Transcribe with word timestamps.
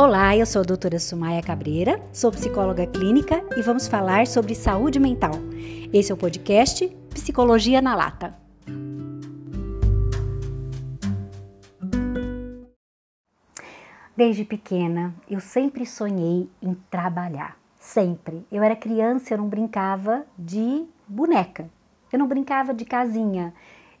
Olá, 0.00 0.36
eu 0.36 0.46
sou 0.46 0.62
a 0.62 0.64
doutora 0.64 0.96
Sumaia 1.00 1.42
Cabreira, 1.42 2.00
sou 2.12 2.30
psicóloga 2.30 2.86
clínica 2.86 3.42
e 3.56 3.62
vamos 3.62 3.88
falar 3.88 4.28
sobre 4.28 4.54
saúde 4.54 5.00
mental. 5.00 5.32
Esse 5.92 6.12
é 6.12 6.14
o 6.14 6.16
podcast 6.16 6.86
Psicologia 7.10 7.82
na 7.82 7.96
Lata. 7.96 8.32
Desde 14.16 14.44
pequena, 14.44 15.12
eu 15.28 15.40
sempre 15.40 15.84
sonhei 15.84 16.48
em 16.62 16.74
trabalhar. 16.88 17.56
Sempre. 17.80 18.46
Eu 18.52 18.62
era 18.62 18.76
criança, 18.76 19.34
eu 19.34 19.38
não 19.38 19.48
brincava 19.48 20.24
de 20.38 20.86
boneca. 21.08 21.68
Eu 22.12 22.20
não 22.20 22.28
brincava 22.28 22.72
de 22.72 22.84
casinha. 22.84 23.52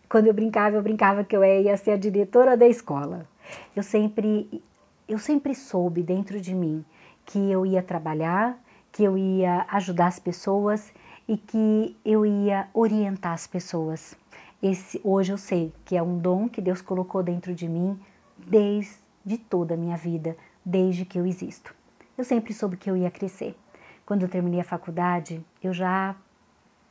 Quando 0.08 0.28
eu 0.28 0.32
brincava, 0.32 0.76
eu 0.76 0.82
brincava 0.82 1.24
que 1.24 1.36
eu 1.36 1.44
ia 1.44 1.76
ser 1.76 1.90
a 1.90 1.96
diretora 1.96 2.56
da 2.56 2.68
escola. 2.68 3.26
Eu 3.74 3.82
sempre 3.82 4.62
eu 5.08 5.18
sempre 5.18 5.54
soube 5.54 6.02
dentro 6.02 6.38
de 6.40 6.54
mim 6.54 6.84
que 7.24 7.50
eu 7.50 7.64
ia 7.64 7.82
trabalhar, 7.82 8.58
que 8.92 9.02
eu 9.02 9.16
ia 9.16 9.66
ajudar 9.70 10.08
as 10.08 10.18
pessoas 10.18 10.92
e 11.26 11.36
que 11.36 11.96
eu 12.04 12.26
ia 12.26 12.68
orientar 12.74 13.32
as 13.32 13.46
pessoas. 13.46 14.14
Esse 14.62 15.00
hoje 15.02 15.32
eu 15.32 15.38
sei 15.38 15.72
que 15.84 15.96
é 15.96 16.02
um 16.02 16.18
dom 16.18 16.48
que 16.48 16.60
Deus 16.60 16.82
colocou 16.82 17.22
dentro 17.22 17.54
de 17.54 17.66
mim 17.66 17.98
desde 18.36 19.38
toda 19.48 19.74
a 19.74 19.76
minha 19.76 19.96
vida, 19.96 20.36
desde 20.64 21.04
que 21.04 21.18
eu 21.18 21.26
existo. 21.26 21.74
Eu 22.16 22.24
sempre 22.24 22.52
soube 22.52 22.76
que 22.76 22.90
eu 22.90 22.96
ia 22.96 23.10
crescer. 23.10 23.56
Quando 24.04 24.22
eu 24.22 24.28
terminei 24.28 24.60
a 24.60 24.64
faculdade, 24.64 25.44
eu 25.62 25.72
já 25.72 26.16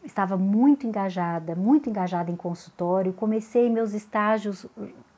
estava 0.03 0.37
muito 0.37 0.87
engajada, 0.87 1.55
muito 1.55 1.89
engajada 1.89 2.31
em 2.31 2.35
consultório, 2.35 3.13
comecei 3.13 3.69
meus 3.69 3.93
estágios 3.93 4.65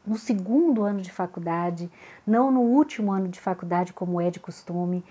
no 0.10 0.18
segundo 0.18 0.84
ano 0.84 1.00
de 1.02 1.12
faculdade, 1.12 1.92
não 2.26 2.50
no 2.50 2.62
último 2.62 3.12
ano 3.12 3.28
de 3.28 3.40
faculdade, 3.40 3.94
como 3.94 4.20
é 4.20 4.32
de 4.32 4.40
costume. 4.40 5.06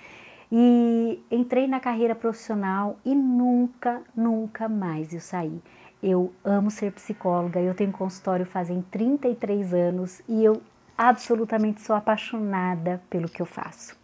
E 0.51 1.23
entrei 1.31 1.69
na 1.69 1.79
carreira 1.79 2.17
profissional 2.17 2.99
e 3.05 3.15
nunca, 3.15 4.03
nunca 4.17 4.69
mais 4.69 5.15
eu 5.15 5.21
saí. 5.21 5.63
Eu 6.03 6.33
amo 6.45 6.69
ser 6.69 6.91
psicóloga, 6.93 7.61
eu 7.61 7.75
tenho 7.75 7.93
consultório 7.93 8.45
fazem 8.45 8.83
33 8.91 9.73
anos 9.73 10.21
e 10.29 10.43
eu 10.43 10.61
absolutamente 10.97 11.81
sou 11.81 11.95
apaixonada 11.95 13.01
pelo 13.09 13.29
que 13.29 13.41
eu 13.41 13.47
faço. 13.47 13.97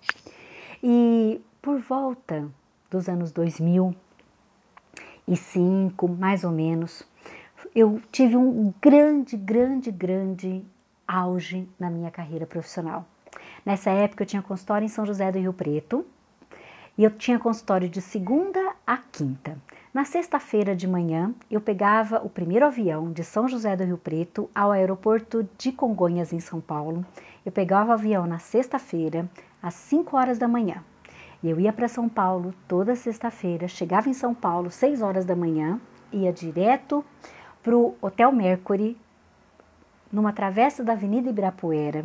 E 0.81 1.41
por 1.61 1.81
volta 1.81 2.48
dos 2.89 3.09
anos 3.09 3.33
2005, 3.33 6.09
mais 6.09 6.45
ou 6.45 6.53
menos, 6.53 7.03
eu 7.75 8.00
tive 8.12 8.37
um 8.37 8.72
grande, 8.81 9.37
grande, 9.37 9.91
grande 9.91 10.65
auge 11.06 11.69
na 11.78 11.91
minha 11.91 12.10
carreira 12.10 12.47
profissional. 12.47 13.05
Nessa 13.64 13.91
época 13.91 14.22
eu 14.22 14.27
tinha 14.27 14.42
consultório 14.42 14.84
em 14.84 14.88
São 14.88 15.06
José 15.06 15.30
do 15.33 15.38
Rio 15.38 15.52
Preto 15.52 16.05
e 16.97 17.05
eu 17.05 17.10
tinha 17.10 17.38
consultório 17.38 17.88
de 17.88 18.00
segunda 18.00 18.74
a 18.86 18.97
quinta. 18.97 19.58
Na 19.92 20.05
sexta-feira 20.05 20.75
de 20.75 20.86
manhã 20.86 21.34
eu 21.50 21.60
pegava 21.60 22.20
o 22.25 22.28
primeiro 22.28 22.66
avião 22.66 23.12
de 23.12 23.25
São 23.25 23.48
José 23.48 23.77
do 23.77 23.84
Rio 23.84 23.98
Preto 23.98 24.50
ao 24.55 24.72
aeroporto 24.72 25.48
de 25.56 25.72
Congonhas 25.72 26.32
em 26.32 26.41
São 26.41 26.60
Paulo. 26.60 27.05
Eu 27.44 27.52
pegava 27.52 27.91
o 27.91 27.94
avião 27.94 28.27
na 28.27 28.38
sexta-feira 28.38 29.28
às 29.62 29.75
5 29.75 30.16
horas 30.16 30.38
da 30.38 30.48
manhã. 30.48 30.82
E 31.42 31.50
eu 31.50 31.60
ia 31.60 31.72
para 31.72 31.88
São 31.88 32.08
Paulo 32.08 32.55
toda 32.66 32.97
sexta-feira, 32.97 33.69
chegava 33.69 34.08
em 34.08 34.14
São 34.14 34.34
Paulo 34.34 34.70
6 34.70 35.02
horas 35.02 35.25
da 35.25 35.36
manhã, 35.36 35.80
ia 36.10 36.32
direto 36.32 37.05
para 37.62 37.77
o 37.77 37.94
Hotel 38.00 38.32
Mercury 38.32 38.97
numa 40.14 40.32
travessa 40.32 40.84
da 40.84 40.92
Avenida 40.92 41.28
Ibirapuera, 41.28 42.04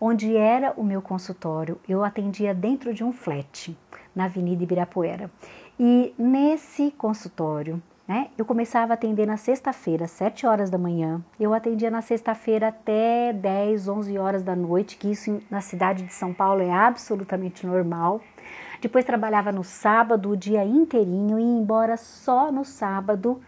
onde 0.00 0.34
era 0.34 0.72
o 0.78 0.82
meu 0.82 1.02
consultório. 1.02 1.78
Eu 1.86 2.02
atendia 2.02 2.54
dentro 2.54 2.94
de 2.94 3.04
um 3.04 3.12
flat 3.12 3.76
na 4.16 4.24
Avenida 4.24 4.62
Ibirapuera. 4.62 5.30
E 5.78 6.14
nesse 6.18 6.90
consultório, 6.92 7.80
né, 8.08 8.28
eu 8.38 8.46
começava 8.46 8.92
a 8.92 8.94
atender 8.94 9.26
na 9.26 9.36
sexta-feira, 9.36 10.06
7 10.06 10.46
horas 10.46 10.70
da 10.70 10.78
manhã. 10.78 11.22
Eu 11.38 11.52
atendia 11.52 11.90
na 11.90 12.00
sexta-feira 12.00 12.68
até 12.68 13.32
10, 13.32 13.88
11 13.88 14.18
horas 14.18 14.42
da 14.42 14.56
noite, 14.56 14.96
que 14.96 15.10
isso 15.10 15.40
na 15.50 15.60
cidade 15.60 16.02
de 16.04 16.14
São 16.14 16.32
Paulo 16.32 16.62
é 16.62 16.72
absolutamente 16.72 17.66
normal. 17.66 18.22
Depois 18.80 19.04
trabalhava 19.04 19.52
no 19.52 19.62
sábado 19.62 20.30
o 20.30 20.36
dia 20.36 20.64
inteirinho 20.64 21.38
e 21.38 21.42
ia 21.42 21.60
embora 21.60 21.98
só 21.98 22.50
no 22.50 22.64
sábado 22.64 23.38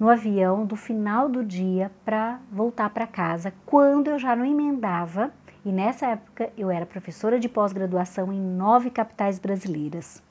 no 0.00 0.08
avião 0.08 0.64
do 0.64 0.76
final 0.76 1.28
do 1.28 1.44
dia 1.44 1.92
para 2.06 2.40
voltar 2.50 2.88
para 2.88 3.06
casa, 3.06 3.52
quando 3.66 4.08
eu 4.08 4.18
já 4.18 4.34
não 4.34 4.46
emendava, 4.46 5.30
e 5.62 5.70
nessa 5.70 6.06
época 6.06 6.50
eu 6.56 6.70
era 6.70 6.86
professora 6.86 7.38
de 7.38 7.50
pós-graduação 7.50 8.32
em 8.32 8.40
nove 8.40 8.88
capitais 8.88 9.38
brasileiras. 9.38 10.22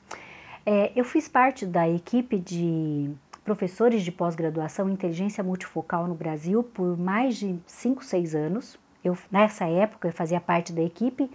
É, 0.66 0.90
eu 0.96 1.04
fiz 1.04 1.28
parte 1.28 1.64
da 1.64 1.88
equipe 1.88 2.36
de 2.36 3.12
professores 3.44 4.02
de 4.02 4.10
pós-graduação 4.10 4.88
em 4.88 4.92
inteligência 4.92 5.42
multifocal 5.42 6.08
no 6.08 6.16
Brasil 6.16 6.64
por 6.64 6.98
mais 6.98 7.36
de 7.36 7.56
5, 7.64 8.04
6 8.04 8.34
anos. 8.34 8.78
Eu, 9.04 9.16
nessa 9.30 9.66
época 9.66 10.08
eu 10.08 10.12
fazia 10.12 10.40
parte 10.40 10.72
da 10.72 10.82
equipe 10.82 11.30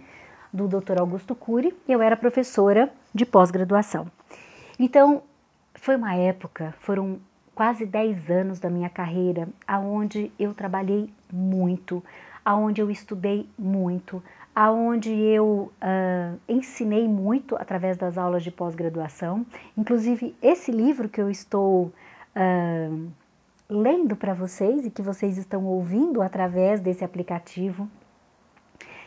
do 0.52 0.68
Dr. 0.68 1.00
Augusto 1.00 1.34
Cury 1.34 1.74
e 1.88 1.92
eu 1.92 2.02
era 2.02 2.16
professora 2.16 2.92
de 3.14 3.24
pós-graduação. 3.24 4.06
Então, 4.78 5.22
foi 5.74 5.96
uma 5.96 6.14
época, 6.14 6.74
foram 6.80 7.18
quase 7.56 7.86
10 7.86 8.30
anos 8.30 8.60
da 8.60 8.68
minha 8.68 8.90
carreira, 8.90 9.48
aonde 9.66 10.30
eu 10.38 10.52
trabalhei 10.52 11.10
muito, 11.32 12.04
aonde 12.44 12.82
eu 12.82 12.90
estudei 12.90 13.48
muito, 13.58 14.22
aonde 14.54 15.10
eu 15.10 15.72
uh, 15.82 16.38
ensinei 16.46 17.08
muito 17.08 17.56
através 17.56 17.96
das 17.96 18.18
aulas 18.18 18.44
de 18.44 18.50
pós-graduação. 18.50 19.44
Inclusive, 19.74 20.36
esse 20.42 20.70
livro 20.70 21.08
que 21.08 21.18
eu 21.18 21.30
estou 21.30 21.86
uh, 22.36 23.10
lendo 23.70 24.14
para 24.14 24.34
vocês 24.34 24.84
e 24.84 24.90
que 24.90 25.00
vocês 25.00 25.38
estão 25.38 25.64
ouvindo 25.64 26.20
através 26.20 26.82
desse 26.82 27.06
aplicativo, 27.06 27.88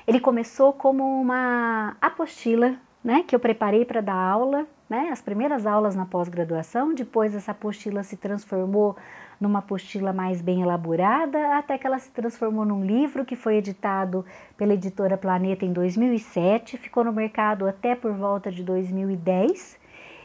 ele 0.07 0.19
começou 0.19 0.73
como 0.73 1.03
uma 1.21 1.95
apostila 2.01 2.75
né, 3.03 3.23
que 3.27 3.35
eu 3.35 3.39
preparei 3.39 3.85
para 3.85 4.01
dar 4.01 4.15
aula 4.15 4.65
né, 4.89 5.09
as 5.11 5.21
primeiras 5.21 5.67
aulas 5.67 5.95
na 5.95 6.05
pós-graduação, 6.05 6.95
depois 6.95 7.35
essa 7.35 7.51
apostila 7.51 8.03
se 8.03 8.17
transformou 8.17 8.97
numa 9.39 9.59
apostila 9.59 10.11
mais 10.11 10.41
bem 10.41 10.61
elaborada, 10.61 11.55
até 11.55 11.77
que 11.77 11.85
ela 11.85 11.99
se 11.99 12.09
transformou 12.11 12.65
num 12.65 12.83
livro 12.83 13.23
que 13.23 13.35
foi 13.35 13.57
editado 13.57 14.25
pela 14.57 14.73
editora 14.73 15.17
Planeta 15.17 15.63
em 15.63 15.71
2007, 15.71 16.77
ficou 16.77 17.03
no 17.03 17.13
mercado 17.13 17.67
até 17.67 17.95
por 17.95 18.11
volta 18.13 18.51
de 18.51 18.63
2010 18.63 19.77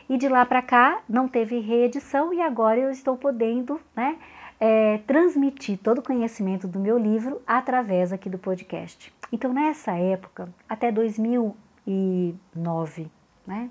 e 0.08 0.16
de 0.16 0.28
lá 0.28 0.44
para 0.44 0.62
cá 0.62 1.02
não 1.08 1.28
teve 1.28 1.60
reedição 1.60 2.32
e 2.32 2.40
agora 2.40 2.80
eu 2.80 2.90
estou 2.90 3.16
podendo 3.16 3.80
né, 3.94 4.16
é, 4.58 4.98
transmitir 5.06 5.78
todo 5.78 5.98
o 5.98 6.02
conhecimento 6.02 6.66
do 6.66 6.80
meu 6.80 6.98
livro 6.98 7.40
através 7.46 8.12
aqui 8.12 8.28
do 8.28 8.38
podcast. 8.38 9.14
Então 9.30 9.52
nessa 9.52 9.92
época, 9.92 10.48
até 10.68 10.90
2009, 10.90 13.08
né, 13.46 13.70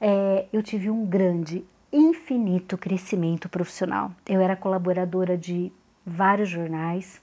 é, 0.00 0.46
eu 0.52 0.62
tive 0.62 0.88
um 0.90 1.04
grande, 1.04 1.64
infinito 1.92 2.78
crescimento 2.78 3.48
profissional. 3.48 4.10
Eu 4.28 4.40
era 4.40 4.56
colaboradora 4.56 5.36
de 5.36 5.72
vários 6.06 6.48
jornais, 6.48 7.20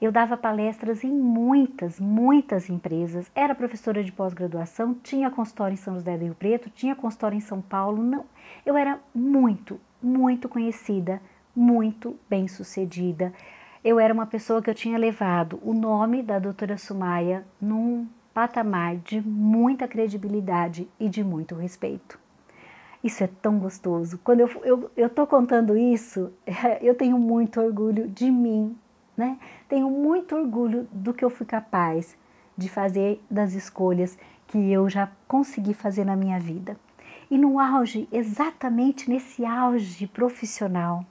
eu 0.00 0.10
dava 0.10 0.34
palestras 0.34 1.04
em 1.04 1.12
muitas, 1.12 2.00
muitas 2.00 2.70
empresas, 2.70 3.30
era 3.34 3.54
professora 3.54 4.02
de 4.02 4.10
pós-graduação, 4.10 4.94
tinha 4.94 5.30
consultório 5.30 5.74
em 5.74 5.76
São 5.76 5.94
José 5.94 6.16
do 6.16 6.24
Rio 6.24 6.34
Preto, 6.34 6.70
tinha 6.70 6.96
consultório 6.96 7.36
em 7.36 7.40
São 7.40 7.60
Paulo, 7.60 8.02
não. 8.02 8.24
Eu 8.64 8.78
era 8.78 8.98
muito, 9.14 9.78
muito 10.02 10.48
conhecida, 10.48 11.20
muito 11.54 12.18
bem 12.30 12.48
sucedida. 12.48 13.30
Eu 13.84 14.00
era 14.00 14.14
uma 14.14 14.26
pessoa 14.26 14.62
que 14.62 14.70
eu 14.70 14.74
tinha 14.74 14.96
levado 14.96 15.60
o 15.62 15.74
nome 15.74 16.22
da 16.22 16.38
doutora 16.38 16.78
Sumaia 16.78 17.44
num 17.60 18.06
patamar 18.32 18.96
de 18.96 19.20
muita 19.20 19.88
credibilidade 19.88 20.88
e 20.98 21.08
de 21.08 21.22
muito 21.22 21.54
respeito. 21.54 22.18
Isso 23.02 23.24
é 23.24 23.26
tão 23.26 23.58
gostoso. 23.58 24.18
Quando 24.22 24.40
eu, 24.40 24.50
eu, 24.62 24.90
eu 24.96 25.26
contando 25.26 25.76
isso, 25.76 26.32
eu 26.82 26.94
tenho 26.94 27.18
muito 27.18 27.60
orgulho 27.60 28.08
de 28.08 28.30
mim, 28.30 28.76
né? 29.16 29.38
Tenho 29.68 29.90
muito 29.90 30.36
orgulho 30.36 30.86
do 30.92 31.14
que 31.14 31.24
eu 31.24 31.30
fui 31.30 31.46
capaz 31.46 32.16
de 32.56 32.68
fazer, 32.68 33.22
das 33.30 33.54
escolhas 33.54 34.18
que 34.46 34.70
eu 34.70 34.88
já 34.88 35.10
consegui 35.26 35.72
fazer 35.72 36.04
na 36.04 36.14
minha 36.14 36.38
vida. 36.38 36.76
E 37.30 37.38
no 37.38 37.58
auge, 37.58 38.08
exatamente 38.12 39.08
nesse 39.08 39.46
auge 39.46 40.06
profissional, 40.06 41.04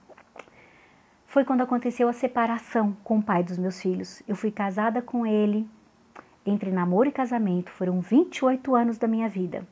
foi 1.26 1.44
quando 1.44 1.62
aconteceu 1.62 2.08
a 2.08 2.12
separação 2.12 2.96
com 3.02 3.18
o 3.18 3.22
pai 3.22 3.42
dos 3.42 3.56
meus 3.56 3.80
filhos. 3.80 4.22
Eu 4.28 4.36
fui 4.36 4.50
casada 4.50 5.00
com 5.00 5.26
ele, 5.26 5.66
entre 6.44 6.70
namoro 6.70 7.08
e 7.08 7.12
casamento, 7.12 7.70
foram 7.70 8.00
28 8.00 8.74
anos 8.74 8.98
da 8.98 9.06
minha 9.06 9.28
vida. 9.28 9.66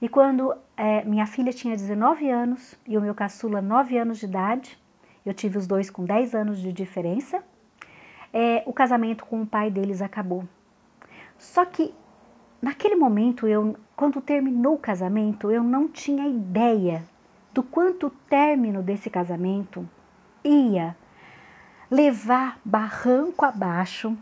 E 0.00 0.08
quando 0.08 0.54
é, 0.76 1.04
minha 1.04 1.26
filha 1.26 1.52
tinha 1.52 1.74
19 1.74 2.28
anos 2.28 2.74
e 2.86 2.98
o 2.98 3.00
meu 3.00 3.14
caçula 3.14 3.62
9 3.62 3.96
anos 3.96 4.18
de 4.18 4.26
idade, 4.26 4.78
eu 5.24 5.32
tive 5.32 5.58
os 5.58 5.66
dois 5.66 5.90
com 5.90 6.04
10 6.04 6.34
anos 6.34 6.60
de 6.60 6.72
diferença, 6.72 7.42
é, 8.32 8.62
o 8.66 8.72
casamento 8.72 9.24
com 9.24 9.42
o 9.42 9.46
pai 9.46 9.70
deles 9.70 10.02
acabou. 10.02 10.44
Só 11.38 11.64
que 11.64 11.94
naquele 12.60 12.96
momento, 12.96 13.46
eu, 13.46 13.76
quando 13.94 14.20
terminou 14.20 14.74
o 14.74 14.78
casamento, 14.78 15.50
eu 15.50 15.62
não 15.62 15.88
tinha 15.88 16.28
ideia 16.28 17.02
do 17.52 17.62
quanto 17.62 18.08
o 18.08 18.10
término 18.10 18.82
desse 18.82 19.08
casamento 19.08 19.88
ia 20.44 20.96
levar 21.90 22.60
barranco 22.64 23.44
abaixo 23.44 24.16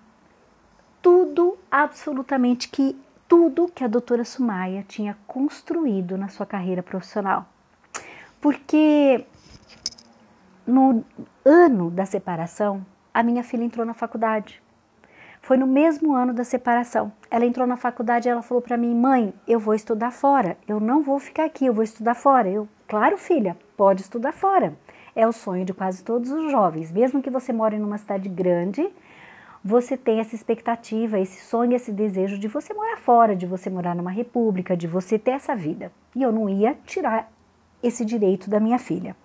tudo, 1.05 1.59
absolutamente 1.71 2.67
que 2.67 2.99
tudo 3.29 3.69
que 3.69 3.85
a 3.85 3.87
doutora 3.87 4.25
Sumaia 4.25 4.83
tinha 4.89 5.15
construído 5.27 6.17
na 6.17 6.29
sua 6.29 6.47
carreira 6.47 6.83
profissional. 6.83 7.45
Porque 8.41 9.27
no 10.67 11.05
ano 11.45 11.91
da 11.91 12.07
separação, 12.07 12.87
a 13.13 13.23
minha 13.23 13.45
filha 13.45 13.65
entrou 13.65 13.85
na 13.85 13.93
faculdade. 13.93 14.63
Foi 15.43 15.59
no 15.59 15.67
mesmo 15.67 16.15
ano 16.15 16.33
da 16.33 16.43
separação. 16.43 17.13
Ela 17.31 17.45
entrou 17.45 17.67
na 17.67 17.77
faculdade 17.77 18.27
e 18.27 18.31
ela 18.31 18.41
falou 18.41 18.63
para 18.63 18.79
mim: 18.79 18.95
"Mãe, 18.95 19.35
eu 19.47 19.61
vou 19.61 19.75
estudar 19.75 20.11
fora. 20.11 20.57
Eu 20.67 20.81
não 20.81 21.03
vou 21.03 21.19
ficar 21.19 21.45
aqui, 21.45 21.67
eu 21.67 21.75
vou 21.75 21.85
estudar 21.85 22.15
fora". 22.15 22.49
Eu: 22.49 22.67
"Claro, 22.89 23.19
filha, 23.19 23.59
pode 23.77 24.01
estudar 24.01 24.33
fora". 24.33 24.75
É 25.15 25.29
o 25.29 25.33
sonho 25.33 25.67
de 25.67 25.75
quase 25.75 26.03
todos 26.03 26.31
os 26.31 26.51
jovens, 26.51 26.91
mesmo 26.91 27.21
que 27.21 27.29
você 27.29 27.53
more 27.53 27.79
numa 27.79 27.99
cidade 27.99 28.27
grande, 28.29 28.91
você 29.65 29.97
tem 29.97 30.21
essa 30.21 30.35
expectativa, 30.35 31.19
esse 31.19 31.43
sonho, 31.43 31.75
esse 31.75 31.91
desejo 31.91 32.39
de 32.39 32.47
você 32.47 32.75
morar 32.75 32.99
fora, 32.99 33.35
de 33.35 33.47
você 33.47 33.71
morar 33.71 33.95
numa 33.95 34.11
república, 34.11 34.77
de 34.77 34.87
você 34.87 35.19
ter 35.19 35.31
essa 35.31 35.57
vida. 35.57 35.91
E 36.15 36.23
eu 36.23 36.31
não 36.31 36.51
ia 36.51 36.75
tirar 36.85 37.33
esse 37.83 38.05
direito 38.05 38.51
da 38.51 38.61
minha 38.61 38.79
filha. 38.79 39.17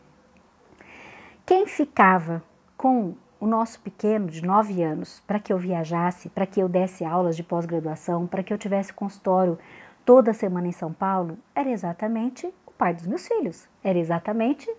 Quem 1.46 1.68
ficava 1.68 2.42
com 2.78 3.16
o 3.38 3.46
nosso 3.46 3.82
pequeno 3.82 4.28
de 4.28 4.42
9 4.42 4.82
anos 4.82 5.22
para 5.28 5.40
que 5.40 5.52
eu 5.52 5.58
viajasse, 5.58 6.30
para 6.30 6.46
que 6.46 6.62
eu 6.62 6.70
desse 6.70 7.04
aulas 7.04 7.36
de 7.36 7.44
pós-graduação, 7.44 8.26
para 8.26 8.42
que 8.42 8.54
eu 8.54 8.58
tivesse 8.58 8.94
consultório 8.94 9.60
toda 10.06 10.34
semana 10.34 10.68
em 10.68 10.72
São 10.72 10.94
Paulo, 10.94 11.38
era 11.54 11.70
exatamente 11.70 12.48
o 12.66 12.72
pai 12.72 12.94
dos 12.94 13.08
meus 13.08 13.28
filhos, 13.28 13.68
era 13.84 14.00
exatamente 14.00 14.74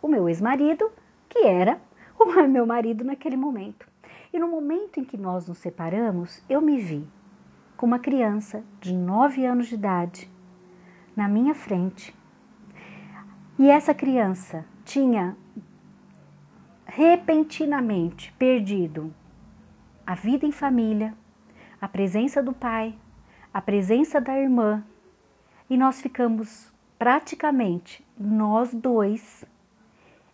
o 0.00 0.08
meu 0.08 0.30
ex-marido, 0.30 0.90
que 1.28 1.40
era 1.40 1.78
o 2.18 2.24
meu 2.48 2.66
marido 2.66 3.04
naquele 3.04 3.36
momento. 3.36 3.93
E 4.34 4.38
no 4.40 4.48
momento 4.48 4.98
em 4.98 5.04
que 5.04 5.16
nós 5.16 5.46
nos 5.46 5.58
separamos, 5.58 6.42
eu 6.48 6.60
me 6.60 6.76
vi 6.76 7.06
com 7.76 7.86
uma 7.86 8.00
criança 8.00 8.64
de 8.80 8.92
9 8.92 9.46
anos 9.46 9.68
de 9.68 9.76
idade 9.76 10.28
na 11.14 11.28
minha 11.28 11.54
frente. 11.54 12.12
E 13.56 13.70
essa 13.70 13.94
criança 13.94 14.66
tinha 14.84 15.36
repentinamente 16.84 18.32
perdido 18.32 19.14
a 20.04 20.16
vida 20.16 20.44
em 20.44 20.50
família, 20.50 21.14
a 21.80 21.86
presença 21.86 22.42
do 22.42 22.52
pai, 22.52 22.98
a 23.52 23.62
presença 23.62 24.20
da 24.20 24.36
irmã, 24.36 24.84
e 25.70 25.76
nós 25.76 26.00
ficamos 26.00 26.72
praticamente 26.98 28.04
nós 28.18 28.74
dois 28.74 29.44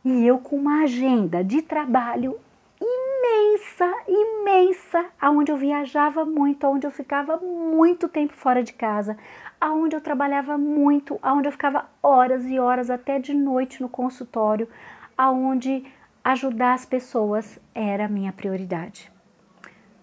e 0.03 0.27
eu 0.27 0.39
com 0.39 0.57
uma 0.57 0.85
agenda 0.85 1.45
de 1.45 1.61
trabalho 1.61 2.41
imensa, 3.41 3.95
imensa, 4.07 5.07
aonde 5.21 5.51
eu 5.51 5.57
viajava 5.57 6.25
muito, 6.25 6.67
aonde 6.67 6.87
eu 6.87 6.91
ficava 6.91 7.39
muito 7.39 8.07
tempo 8.07 8.35
fora 8.35 8.63
de 8.63 8.73
casa, 8.73 9.17
aonde 9.59 9.97
eu 9.97 10.01
trabalhava 10.01 10.59
muito, 10.59 11.19
aonde 11.23 11.49
eu 11.49 11.53
ficava 11.53 11.87
horas 12.03 12.45
e 12.47 12.59
horas 12.59 12.91
até 12.91 13.19
de 13.19 13.33
noite 13.33 13.81
no 13.81 13.89
consultório, 13.89 14.69
aonde 15.17 15.85
ajudar 16.23 16.75
as 16.75 16.85
pessoas 16.85 17.59
era 17.75 18.05
a 18.05 18.09
minha 18.09 18.33
prioridade. 18.33 19.11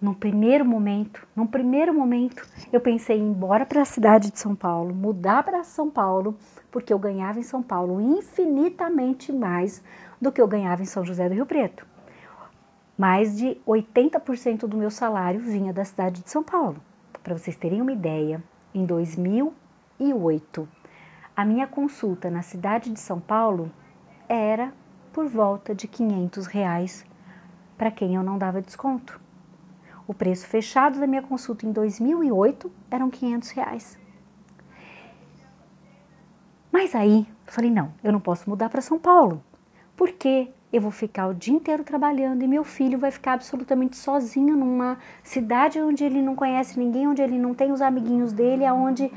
No 0.00 0.14
primeiro 0.14 0.64
momento, 0.64 1.26
no 1.34 1.46
primeiro 1.46 1.92
momento, 1.94 2.46
eu 2.72 2.80
pensei 2.80 3.18
em 3.18 3.20
ir 3.20 3.30
embora 3.30 3.66
para 3.66 3.82
a 3.82 3.84
cidade 3.84 4.30
de 4.32 4.38
São 4.38 4.54
Paulo, 4.54 4.94
mudar 4.94 5.42
para 5.42 5.64
São 5.64 5.90
Paulo, 5.90 6.36
porque 6.70 6.92
eu 6.92 6.98
ganhava 6.98 7.38
em 7.38 7.44
São 7.44 7.62
Paulo 7.62 8.00
infinitamente 8.00 9.32
mais 9.32 9.82
do 10.20 10.30
que 10.30 10.40
eu 10.40 10.46
ganhava 10.46 10.82
em 10.82 10.86
São 10.86 11.04
José 11.04 11.28
do 11.28 11.34
Rio 11.34 11.46
Preto. 11.46 11.97
Mais 12.98 13.36
de 13.36 13.56
80% 13.64 14.66
do 14.66 14.76
meu 14.76 14.90
salário 14.90 15.38
vinha 15.38 15.72
da 15.72 15.84
cidade 15.84 16.20
de 16.20 16.28
São 16.28 16.42
Paulo. 16.42 16.82
Para 17.22 17.38
vocês 17.38 17.54
terem 17.54 17.80
uma 17.80 17.92
ideia, 17.92 18.42
em 18.74 18.84
2008, 18.84 20.68
a 21.36 21.44
minha 21.44 21.68
consulta 21.68 22.28
na 22.28 22.42
cidade 22.42 22.90
de 22.90 22.98
São 22.98 23.20
Paulo 23.20 23.70
era 24.28 24.72
por 25.12 25.28
volta 25.28 25.76
de 25.76 25.86
500 25.86 26.46
reais 26.46 27.06
para 27.76 27.92
quem 27.92 28.16
eu 28.16 28.22
não 28.24 28.36
dava 28.36 28.60
desconto. 28.60 29.20
O 30.04 30.12
preço 30.12 30.48
fechado 30.48 30.98
da 30.98 31.06
minha 31.06 31.22
consulta 31.22 31.64
em 31.64 31.70
2008 31.70 32.68
eram 32.90 33.10
500 33.10 33.50
reais. 33.50 33.98
Mas 36.72 36.96
aí 36.96 37.28
eu 37.46 37.52
falei: 37.52 37.70
não, 37.70 37.94
eu 38.02 38.10
não 38.10 38.20
posso 38.20 38.50
mudar 38.50 38.68
para 38.68 38.80
São 38.80 38.98
Paulo, 38.98 39.40
porque 39.98 40.48
eu 40.72 40.80
vou 40.80 40.92
ficar 40.92 41.26
o 41.26 41.34
dia 41.34 41.52
inteiro 41.52 41.82
trabalhando 41.82 42.44
e 42.44 42.46
meu 42.46 42.62
filho 42.62 42.96
vai 43.00 43.10
ficar 43.10 43.32
absolutamente 43.32 43.96
sozinho 43.96 44.56
numa 44.56 44.96
cidade 45.24 45.80
onde 45.80 46.04
ele 46.04 46.22
não 46.22 46.36
conhece 46.36 46.78
ninguém, 46.78 47.08
onde 47.08 47.20
ele 47.20 47.36
não 47.36 47.52
tem 47.52 47.72
os 47.72 47.82
amiguinhos 47.82 48.32
dele, 48.32 48.64
aonde 48.64 49.10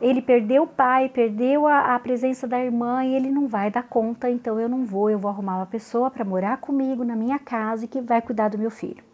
ele 0.00 0.22
perdeu 0.22 0.62
o 0.62 0.66
pai, 0.66 1.10
perdeu 1.10 1.66
a, 1.66 1.94
a, 1.94 1.98
presença 1.98 2.48
da 2.48 2.58
irmã 2.58 3.04
e 3.04 3.14
ele 3.14 3.30
não 3.30 3.46
vai 3.46 3.70
dar 3.70 3.82
conta, 3.82 4.30
então 4.30 4.58
eu 4.58 4.68
não 4.68 4.86
vou, 4.86 5.10
eu 5.10 5.18
vou 5.18 5.30
arrumar 5.30 5.56
uma 5.56 5.66
pessoa 5.66 6.10
para 6.10 6.24
morar 6.24 6.56
comigo 6.56 7.04
na 7.04 7.14
minha 7.14 7.38
casa 7.38 7.84
e 7.84 7.88
que 7.88 8.00
vai 8.00 8.22
cuidar 8.22 8.48
do 8.48 8.58
meu 8.58 8.70
filho. 8.70 9.04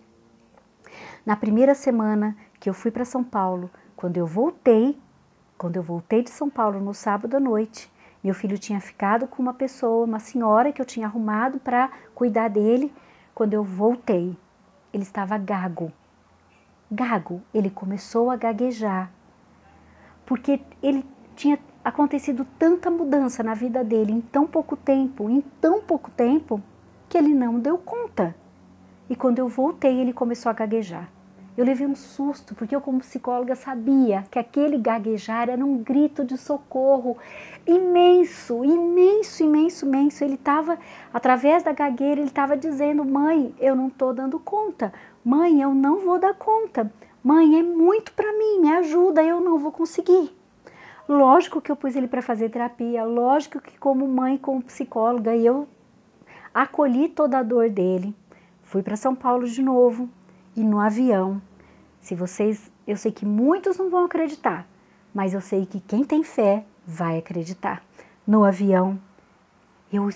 Na 1.27 1.35
primeira 1.35 1.75
semana 1.75 2.37
que 2.61 2.71
eu 2.71 2.75
fui 2.75 2.93
para 2.93 3.05
São 3.05 3.25
Paulo, 3.25 3.69
quando 3.97 4.17
eu 4.17 4.27
voltei, 4.27 4.97
quando 5.59 5.77
eu 5.77 5.83
voltei 5.83 6.23
de 6.23 6.31
São 6.31 6.49
Paulo 6.49 6.79
no 6.81 6.95
sábado 6.95 7.37
à 7.37 7.41
noite, 7.41 7.91
meu 8.23 8.35
filho 8.35 8.59
tinha 8.59 8.81
ficado 8.81 9.27
com 9.27 9.43
uma 9.43 9.55
pessoa, 9.55 10.05
uma 10.05 10.19
senhora 10.19 10.73
que 10.73 10.81
eu 10.81 10.87
tinha 10.87 11.07
arrumado 11.07 11.59
para 11.59 11.91
cuidar 12.15 12.49
dele. 12.49 12.93
Quando 13.35 13.55
eu 13.55 13.65
voltei, 13.65 14.37
ele 14.93 15.03
estava 15.03 15.39
gago. 15.39 15.93
Gago, 16.91 17.41
ele 17.55 17.71
começou 17.71 18.31
a 18.31 18.37
gaguejar 18.37 19.11
porque 20.31 20.61
ele 20.81 21.05
tinha 21.35 21.59
acontecido 21.85 22.47
tanta 22.57 22.89
mudança 22.89 23.43
na 23.43 23.53
vida 23.53 23.83
dele 23.83 24.13
em 24.13 24.21
tão 24.21 24.47
pouco 24.47 24.77
tempo, 24.77 25.29
em 25.29 25.41
tão 25.61 25.81
pouco 25.81 26.09
tempo, 26.09 26.63
que 27.09 27.19
ele 27.19 27.35
não 27.35 27.59
deu 27.59 27.77
conta. 27.77 28.33
E 29.09 29.17
quando 29.17 29.41
eu 29.41 29.49
voltei, 29.49 29.99
ele 30.01 30.13
começou 30.13 30.49
a 30.49 30.53
gaguejar. 30.53 31.11
Eu 31.57 31.65
levei 31.65 31.87
um 31.87 31.97
susto, 31.97 32.55
porque 32.55 32.75
eu, 32.75 32.81
como 32.81 33.01
psicóloga, 33.01 33.57
sabia 33.57 34.25
que 34.31 34.39
aquele 34.39 34.79
gaguejar 34.79 35.51
era 35.51 35.65
um 35.65 35.79
grito 35.79 36.25
de 36.25 36.39
socorro 36.39 37.19
imenso, 37.67 38.65
imenso, 38.65 39.43
imenso, 39.43 39.85
imenso. 39.85 40.25
Ele 40.25 40.35
estava, 40.35 40.79
através 41.13 41.63
da 41.63 41.73
gagueira, 41.73 42.21
ele 42.21 42.29
estava 42.29 42.57
dizendo: 42.57 43.05
Mãe, 43.05 43.55
eu 43.59 43.75
não 43.75 43.89
estou 43.89 44.15
dando 44.15 44.39
conta. 44.39 44.93
Mãe, 45.25 45.61
eu 45.61 45.75
não 45.75 45.99
vou 45.99 46.19
dar 46.19 46.35
conta. 46.35 46.91
Mãe, 47.23 47.59
é 47.59 47.63
muito 47.63 48.13
para 48.13 48.33
mim, 48.33 48.61
me 48.61 48.73
ajuda, 48.73 49.23
eu 49.23 49.41
não 49.41 49.59
vou 49.59 49.73
conseguir. 49.73 50.35
Lógico 51.07 51.61
que 51.61 51.71
eu 51.71 51.77
pus 51.77 51.97
ele 51.97 52.07
para 52.07 52.23
fazer 52.23 52.49
terapia, 52.49 53.05
lógico 53.05 53.61
que 53.61 53.77
como 53.77 54.07
mãe, 54.07 54.39
como 54.39 54.63
psicóloga, 54.63 55.37
eu 55.37 55.67
acolhi 56.55 57.09
toda 57.09 57.39
a 57.39 57.43
dor 57.43 57.69
dele. 57.69 58.15
Fui 58.63 58.83
para 58.83 58.97
São 58.97 59.15
Paulo 59.15 59.47
de 59.47 59.61
novo 59.61 60.09
e 60.57 60.63
no 60.63 60.79
avião. 60.79 61.41
Se 62.01 62.15
vocês, 62.15 62.71
eu 62.87 62.97
sei 62.97 63.13
que 63.13 63.27
muitos 63.27 63.79
não 63.79 63.91
vão 63.91 64.05
acreditar, 64.05 64.67
mas 65.15 65.35
eu 65.35 65.41
sei 65.41 65.67
que 65.67 65.81
quem 65.81 66.05
tem 66.05 66.23
fé 66.23 66.65
vai 66.87 67.19
acreditar. 67.19 67.83
No 68.27 68.45
avião, 68.45 69.01
eu 69.93 70.09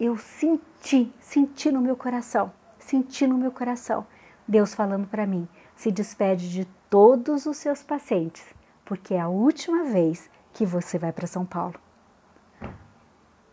eu 0.00 0.16
senti, 0.16 1.12
senti 1.18 1.72
no 1.72 1.80
meu 1.80 1.96
coração, 1.96 2.52
senti 2.78 3.26
no 3.26 3.36
meu 3.36 3.50
coração 3.50 4.06
Deus 4.48 4.74
falando 4.74 5.06
para 5.06 5.26
mim: 5.26 5.46
se 5.76 5.92
despede 5.92 6.50
de 6.50 6.64
todos 6.88 7.44
os 7.44 7.58
seus 7.58 7.82
pacientes, 7.82 8.42
porque 8.84 9.12
é 9.12 9.20
a 9.20 9.28
última 9.28 9.84
vez 9.84 10.30
que 10.54 10.64
você 10.64 10.98
vai 10.98 11.12
para 11.12 11.26
São 11.26 11.44
Paulo. 11.44 11.78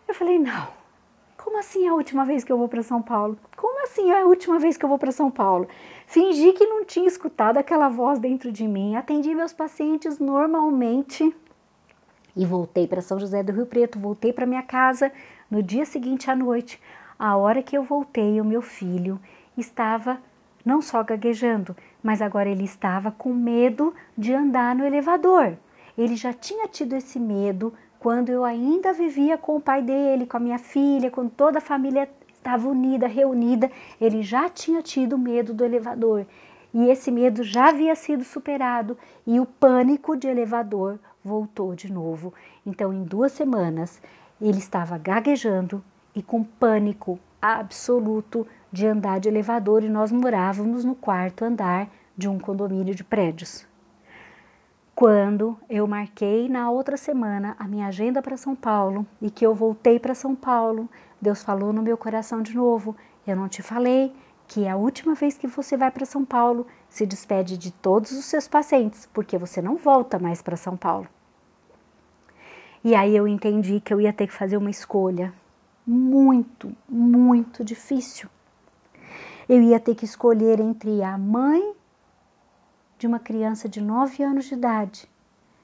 Eu 0.08 0.16
falei: 0.16 0.40
não. 0.40 0.85
Como 1.56 1.64
assim 1.64 1.86
é 1.86 1.88
a 1.88 1.94
última 1.94 2.26
vez 2.26 2.44
que 2.44 2.52
eu 2.52 2.58
vou 2.58 2.68
para 2.68 2.84
São 2.84 3.02
Paulo? 3.02 3.40
Como 3.56 3.82
assim 3.82 4.12
é 4.12 4.22
a 4.24 4.26
última 4.26 4.60
vez 4.60 4.76
que 4.76 4.84
eu 4.84 4.90
vou 4.90 5.00
para 5.00 5.14
São 5.14 5.32
Paulo? 5.32 5.70
Fingi 6.06 6.52
que 6.52 6.66
não 6.66 6.84
tinha 6.84 7.08
escutado 7.08 7.56
aquela 7.58 7.88
voz 7.88 8.20
dentro 8.20 8.52
de 8.52 8.68
mim, 8.68 8.98
atendi 8.98 9.34
meus 9.34 9.54
pacientes 9.54 10.20
normalmente 10.20 11.34
e 12.36 12.46
voltei 12.46 12.86
para 12.86 13.02
São 13.02 13.18
José 13.18 13.42
do 13.42 13.54
Rio 13.54 13.66
Preto, 13.66 13.98
voltei 13.98 14.34
para 14.34 14.46
minha 14.46 14.64
casa 14.64 15.10
no 15.50 15.64
dia 15.64 15.86
seguinte 15.86 16.30
à 16.30 16.36
noite. 16.36 16.78
A 17.18 17.38
hora 17.38 17.64
que 17.64 17.78
eu 17.78 17.84
voltei, 17.84 18.42
o 18.42 18.46
meu 18.46 18.62
filho 18.62 19.18
estava 19.58 20.20
não 20.66 20.82
só 20.82 21.06
gaguejando, 21.06 21.74
mas 22.04 22.22
agora 22.22 22.50
ele 22.50 22.66
estava 22.66 23.12
com 23.12 23.34
medo 23.34 23.96
de 24.18 24.34
andar 24.34 24.76
no 24.76 24.84
elevador. 24.84 25.56
Ele 25.98 26.18
já 26.18 26.34
tinha 26.34 26.68
tido 26.68 26.98
esse 26.98 27.18
medo 27.18 27.74
quando 28.06 28.30
eu 28.30 28.46
ainda 28.46 28.94
vivia 28.94 29.36
com 29.36 29.56
o 29.56 29.60
pai 29.60 29.82
dele, 29.82 30.28
com 30.28 30.38
a 30.38 30.40
minha 30.40 30.60
filha, 30.60 31.10
quando 31.10 31.32
toda 31.32 31.58
a 31.58 31.62
família 31.62 32.08
estava 32.32 32.70
unida, 32.70 33.08
reunida. 33.08 33.72
Ele 34.00 34.22
já 34.22 34.48
tinha 34.48 34.80
tido 34.84 35.18
medo 35.18 35.56
do 35.56 35.66
elevador. 35.66 36.24
e 36.72 36.88
esse 36.92 37.10
medo 37.10 37.42
já 37.42 37.70
havia 37.70 37.96
sido 37.96 38.24
superado 38.24 38.96
e 39.26 39.40
o 39.40 39.46
pânico 39.48 40.16
de 40.16 40.28
elevador 40.28 41.00
voltou 41.24 41.74
de 41.74 41.92
novo. 41.92 42.32
Então, 42.64 42.94
em 42.94 43.04
duas 43.04 43.32
semanas, 43.32 44.00
ele 44.40 44.60
estava 44.60 45.00
gaguejando 45.00 45.84
e 46.14 46.22
com 46.22 46.44
pânico 46.44 47.18
absoluto 47.42 48.46
de 48.72 48.86
andar 48.86 49.20
de 49.20 49.30
elevador 49.30 49.84
e 49.84 49.90
nós 49.90 50.12
morávamos 50.12 50.86
no 50.86 50.94
quarto 50.94 51.44
andar 51.44 51.90
de 52.16 52.30
um 52.30 52.38
condomínio 52.38 52.94
de 52.94 53.04
prédios. 53.04 53.66
Quando 54.96 55.58
eu 55.70 55.86
marquei 55.86 56.48
na 56.48 56.72
outra 56.72 56.96
semana 56.96 57.54
a 57.60 57.68
minha 57.68 57.88
agenda 57.88 58.22
para 58.22 58.38
São 58.38 58.56
Paulo 58.56 59.06
e 59.22 59.30
que 59.30 59.46
eu 59.46 59.54
voltei 59.54 60.00
para 60.00 60.16
São 60.16 60.34
Paulo, 60.34 60.90
Deus 61.22 61.44
falou 61.44 61.74
no 61.74 61.82
meu 61.82 61.98
coração 61.98 62.42
de 62.42 62.56
novo: 62.56 62.96
Eu 63.28 63.36
não 63.36 63.50
te 63.50 63.62
falei 63.62 64.16
que 64.48 64.64
é 64.64 64.72
a 64.72 64.78
última 64.78 65.14
vez 65.14 65.38
que 65.38 65.48
você 65.48 65.76
vai 65.76 65.92
para 65.92 66.06
São 66.06 66.24
Paulo, 66.24 66.66
se 66.88 67.06
despede 67.06 67.58
de 67.58 67.74
todos 67.74 68.14
os 68.14 68.24
seus 68.24 68.48
pacientes, 68.48 69.06
porque 69.12 69.38
você 69.38 69.62
não 69.62 69.76
volta 69.76 70.18
mais 70.18 70.42
para 70.42 70.56
São 70.56 70.78
Paulo. 70.78 71.10
E 72.82 72.96
aí 72.96 73.18
eu 73.18 73.28
entendi 73.28 73.82
que 73.82 73.94
eu 73.94 74.00
ia 74.00 74.14
ter 74.14 74.28
que 74.28 74.34
fazer 74.34 74.56
uma 74.56 74.70
escolha 74.70 75.34
muito, 75.86 76.74
muito 76.88 77.66
difícil. 77.66 78.30
Eu 79.50 79.62
ia 79.62 79.80
ter 79.80 79.94
que 79.94 80.06
escolher 80.06 80.62
entre 80.62 81.04
a 81.04 81.18
mãe 81.18 81.74
de 82.98 83.06
uma 83.06 83.20
criança 83.20 83.68
de 83.68 83.82
9 83.82 84.24
anos 84.24 84.46
de 84.46 84.54
idade 84.54 85.10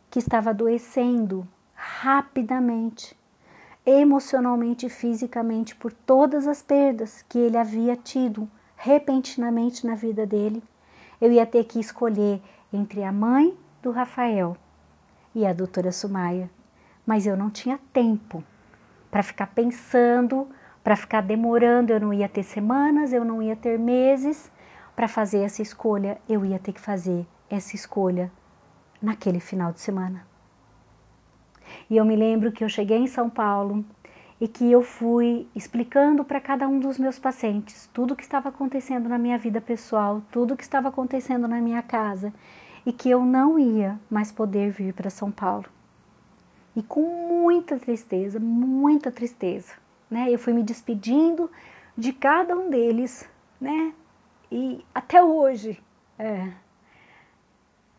que 0.09 0.19
estava 0.19 0.49
adoecendo 0.49 1.47
rapidamente, 1.73 3.17
emocionalmente 3.85 4.85
e 4.85 4.89
fisicamente 4.89 5.73
por 5.75 5.93
todas 5.93 6.45
as 6.47 6.61
perdas 6.61 7.23
que 7.27 7.39
ele 7.39 7.57
havia 7.57 7.95
tido 7.95 8.49
repentinamente 8.75 9.87
na 9.87 9.95
vida 9.95 10.25
dele. 10.25 10.61
Eu 11.19 11.31
ia 11.31 11.45
ter 11.45 11.63
que 11.63 11.79
escolher 11.79 12.41
entre 12.73 13.03
a 13.03 13.11
mãe 13.11 13.57
do 13.81 13.91
Rafael 13.91 14.57
e 15.33 15.45
a 15.45 15.53
doutora 15.53 15.91
Sumaia, 15.91 16.49
mas 17.05 17.25
eu 17.25 17.37
não 17.37 17.49
tinha 17.49 17.79
tempo 17.93 18.43
para 19.09 19.23
ficar 19.23 19.47
pensando, 19.47 20.47
para 20.83 20.95
ficar 20.95 21.21
demorando, 21.21 21.93
eu 21.93 21.99
não 21.99 22.13
ia 22.13 22.27
ter 22.27 22.43
semanas, 22.43 23.13
eu 23.13 23.23
não 23.23 23.41
ia 23.41 23.55
ter 23.55 23.79
meses 23.79 24.50
para 24.95 25.07
fazer 25.07 25.39
essa 25.39 25.61
escolha, 25.61 26.19
eu 26.27 26.45
ia 26.45 26.59
ter 26.59 26.73
que 26.73 26.81
fazer 26.81 27.25
essa 27.49 27.75
escolha 27.75 28.31
naquele 29.01 29.39
final 29.39 29.71
de 29.71 29.79
semana. 29.79 30.25
E 31.89 31.97
eu 31.97 32.05
me 32.05 32.15
lembro 32.15 32.51
que 32.51 32.63
eu 32.63 32.69
cheguei 32.69 32.97
em 32.97 33.07
São 33.07 33.29
Paulo 33.29 33.85
e 34.39 34.47
que 34.47 34.71
eu 34.71 34.81
fui 34.81 35.47
explicando 35.55 36.23
para 36.23 36.41
cada 36.41 36.67
um 36.67 36.79
dos 36.79 36.97
meus 36.97 37.19
pacientes 37.19 37.89
tudo 37.93 38.13
o 38.13 38.15
que 38.15 38.23
estava 38.23 38.49
acontecendo 38.49 39.07
na 39.07 39.17
minha 39.17 39.37
vida 39.37 39.61
pessoal, 39.61 40.21
tudo 40.31 40.53
o 40.53 40.57
que 40.57 40.63
estava 40.63 40.89
acontecendo 40.89 41.47
na 41.47 41.61
minha 41.61 41.81
casa 41.81 42.33
e 42.85 42.91
que 42.91 43.09
eu 43.09 43.23
não 43.23 43.59
ia 43.59 43.99
mais 44.09 44.31
poder 44.31 44.71
vir 44.71 44.93
para 44.93 45.09
São 45.09 45.31
Paulo. 45.31 45.65
E 46.75 46.81
com 46.81 47.01
muita 47.01 47.77
tristeza, 47.77 48.39
muita 48.39 49.11
tristeza, 49.11 49.73
né? 50.09 50.31
Eu 50.31 50.39
fui 50.39 50.53
me 50.53 50.63
despedindo 50.63 51.51
de 51.97 52.13
cada 52.13 52.55
um 52.55 52.69
deles, 52.69 53.29
né? 53.59 53.93
E 54.51 54.83
até 54.93 55.23
hoje, 55.23 55.81
é, 56.19 56.51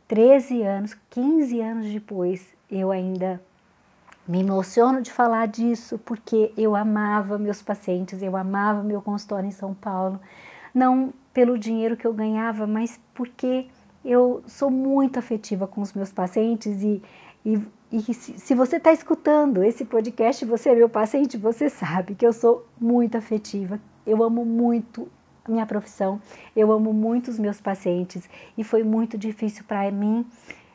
13 0.06 0.62
anos, 0.62 0.94
15 1.08 1.60
anos 1.60 1.90
depois, 1.90 2.46
eu 2.70 2.90
ainda 2.90 3.40
me 4.28 4.40
emociono 4.40 5.00
de 5.00 5.10
falar 5.10 5.48
disso 5.48 5.98
porque 5.98 6.52
eu 6.56 6.76
amava 6.76 7.38
meus 7.38 7.62
pacientes, 7.62 8.22
eu 8.22 8.36
amava 8.36 8.82
meu 8.82 9.00
consultório 9.00 9.48
em 9.48 9.52
São 9.52 9.72
Paulo, 9.72 10.20
não 10.74 11.12
pelo 11.32 11.58
dinheiro 11.58 11.96
que 11.96 12.06
eu 12.06 12.12
ganhava, 12.12 12.66
mas 12.66 13.00
porque 13.14 13.66
eu 14.04 14.42
sou 14.46 14.70
muito 14.70 15.18
afetiva 15.18 15.66
com 15.66 15.80
os 15.80 15.94
meus 15.94 16.12
pacientes 16.12 16.82
e, 16.82 17.02
e, 17.46 17.60
e 17.90 18.14
se, 18.14 18.38
se 18.38 18.54
você 18.54 18.76
está 18.76 18.92
escutando 18.92 19.62
esse 19.62 19.86
podcast, 19.86 20.44
você 20.44 20.68
é 20.68 20.74
meu 20.74 20.88
paciente, 20.88 21.38
você 21.38 21.70
sabe 21.70 22.14
que 22.14 22.26
eu 22.26 22.32
sou 22.32 22.66
muito 22.78 23.16
afetiva, 23.16 23.80
eu 24.06 24.22
amo 24.22 24.44
muito 24.44 25.08
minha 25.48 25.66
profissão. 25.66 26.20
Eu 26.54 26.70
amo 26.72 26.92
muito 26.92 27.28
os 27.28 27.38
meus 27.38 27.60
pacientes 27.60 28.28
e 28.56 28.62
foi 28.64 28.82
muito 28.82 29.18
difícil 29.18 29.64
para 29.64 29.90
mim 29.90 30.26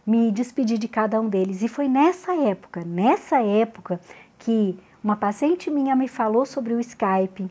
me 0.05 0.31
despedir 0.31 0.77
de 0.77 0.87
cada 0.87 1.19
um 1.19 1.27
deles. 1.27 1.61
E 1.61 1.67
foi 1.67 1.87
nessa 1.87 2.33
época, 2.35 2.83
nessa 2.85 3.41
época 3.41 3.99
que 4.39 4.77
uma 5.03 5.15
paciente 5.15 5.69
minha 5.69 5.95
me 5.95 6.07
falou 6.07 6.45
sobre 6.45 6.73
o 6.73 6.79
Skype 6.79 7.49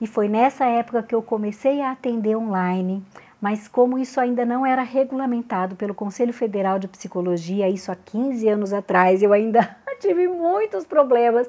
e 0.00 0.06
foi 0.06 0.28
nessa 0.28 0.64
época 0.66 1.02
que 1.02 1.14
eu 1.14 1.22
comecei 1.22 1.80
a 1.80 1.92
atender 1.92 2.36
online. 2.36 3.02
Mas 3.40 3.68
como 3.68 3.98
isso 3.98 4.20
ainda 4.20 4.44
não 4.44 4.66
era 4.66 4.82
regulamentado 4.82 5.76
pelo 5.76 5.94
Conselho 5.94 6.32
Federal 6.32 6.78
de 6.78 6.88
Psicologia, 6.88 7.68
isso 7.68 7.92
há 7.92 7.96
15 7.96 8.48
anos 8.48 8.72
atrás, 8.72 9.22
eu 9.22 9.32
ainda 9.32 9.76
tive 10.00 10.26
muitos 10.26 10.84
problemas 10.84 11.46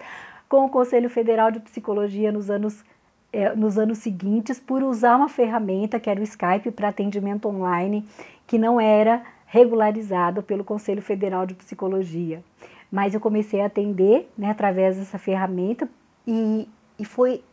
com 0.48 0.66
o 0.66 0.70
Conselho 0.70 1.10
Federal 1.10 1.52
de 1.52 1.60
Psicologia 1.60 2.32
nos 2.32 2.50
anos 2.50 2.84
é, 3.32 3.56
nos 3.56 3.78
anos 3.78 4.00
seguintes 4.00 4.60
por 4.60 4.84
usar 4.84 5.16
uma 5.16 5.30
ferramenta 5.30 6.00
que 6.00 6.10
era 6.10 6.20
o 6.20 6.24
Skype 6.24 6.72
para 6.72 6.90
atendimento 6.90 7.48
online, 7.48 8.06
que 8.48 8.58
não 8.58 8.80
era 8.80 9.22
regularizado 9.46 10.44
pelo 10.44 10.64
Conselho 10.64 11.02
Federal 11.02 11.46
de 11.46 11.54
Psicologia. 11.54 12.44
Mas 12.92 13.14
eu 13.14 13.20
comecei 13.20 13.62
a 13.62 13.68
atender 13.68 14.30
né, 14.38 14.50
através 14.50 14.98
dessa 14.98 15.18
ferramenta 15.18 15.88
e, 16.26 16.68
e 16.98 17.06
foi 17.06 17.44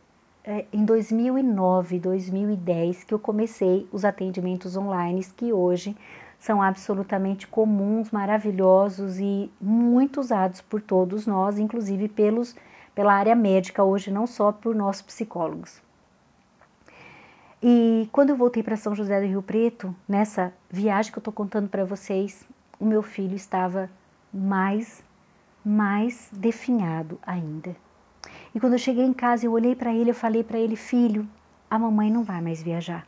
é, 0.43 0.65
em 0.71 0.85
2009, 0.85 1.99
2010 1.99 3.03
que 3.03 3.13
eu 3.13 3.19
comecei 3.19 3.87
os 3.91 4.05
atendimentos 4.05 4.77
online 4.77 5.21
que 5.35 5.51
hoje 5.51 5.95
são 6.39 6.61
absolutamente 6.61 7.47
comuns, 7.47 8.11
maravilhosos 8.11 9.19
e 9.19 9.51
muito 9.59 10.19
usados 10.19 10.61
por 10.61 10.81
todos 10.81 11.25
nós, 11.25 11.57
inclusive 11.57 12.07
pelos 12.07 12.55
pela 12.97 13.13
área 13.13 13.35
médica 13.35 13.83
hoje, 13.83 14.09
não 14.09 14.25
só 14.25 14.51
por 14.51 14.73
nós 14.73 15.03
psicólogos. 15.03 15.79
E 17.61 18.09
quando 18.11 18.31
eu 18.31 18.35
voltei 18.35 18.63
para 18.63 18.75
São 18.75 18.95
José 18.95 19.21
do 19.21 19.27
Rio 19.27 19.43
Preto, 19.43 19.95
nessa 20.09 20.51
viagem 20.67 21.11
que 21.11 21.19
eu 21.19 21.21
estou 21.21 21.31
contando 21.31 21.69
para 21.69 21.85
vocês, 21.85 22.43
o 22.79 22.85
meu 22.85 23.03
filho 23.03 23.35
estava 23.35 23.87
mais, 24.33 25.03
mais 25.63 26.27
definhado 26.33 27.19
ainda. 27.21 27.75
E 28.55 28.59
quando 28.59 28.73
eu 28.73 28.79
cheguei 28.79 29.05
em 29.05 29.13
casa, 29.13 29.45
eu 29.45 29.51
olhei 29.51 29.75
para 29.75 29.93
ele, 29.93 30.09
eu 30.09 30.15
falei 30.15 30.43
para 30.43 30.57
ele, 30.57 30.75
filho, 30.75 31.29
a 31.69 31.77
mamãe 31.77 32.09
não 32.09 32.23
vai 32.23 32.41
mais 32.41 32.63
viajar. 32.63 33.07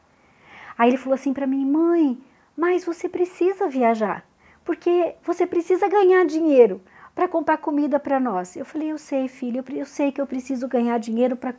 Aí 0.77 0.91
ele 0.91 0.98
falou 0.98 1.15
assim 1.15 1.34
para 1.34 1.48
mim, 1.48 1.65
mãe, 1.65 2.15
mas 2.55 2.86
você 2.86 3.10
precisa 3.10 3.67
viajar, 3.67 4.24
porque 4.63 5.15
você 5.24 5.48
precisa 5.48 5.89
ganhar 5.89 6.27
dinheiro 6.27 6.79
para 7.20 7.28
comprar 7.28 7.58
comida 7.58 8.00
para 8.00 8.18
nós. 8.18 8.56
Eu 8.56 8.64
falei, 8.64 8.94
eu 8.94 8.98
sei, 8.98 9.28
filho, 9.28 9.62
eu, 9.76 9.86
sei 9.86 10.10
que 10.10 10.22
eu 10.22 10.26
preciso 10.26 10.70
ganhar 10.70 10.98
dinheiro 10.98 11.36
para 11.36 11.50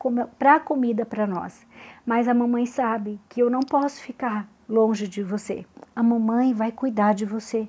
a 0.57 0.59
comida 0.59 1.05
para 1.05 1.27
nós. 1.27 1.67
Mas 2.07 2.27
a 2.29 2.33
mamãe 2.33 2.65
sabe 2.65 3.21
que 3.29 3.43
eu 3.43 3.51
não 3.51 3.61
posso 3.61 4.01
ficar 4.01 4.49
longe 4.67 5.07
de 5.07 5.23
você. 5.23 5.67
A 5.95 6.03
mamãe 6.03 6.55
vai 6.55 6.73
cuidar 6.73 7.13
de 7.13 7.27
você. 7.27 7.69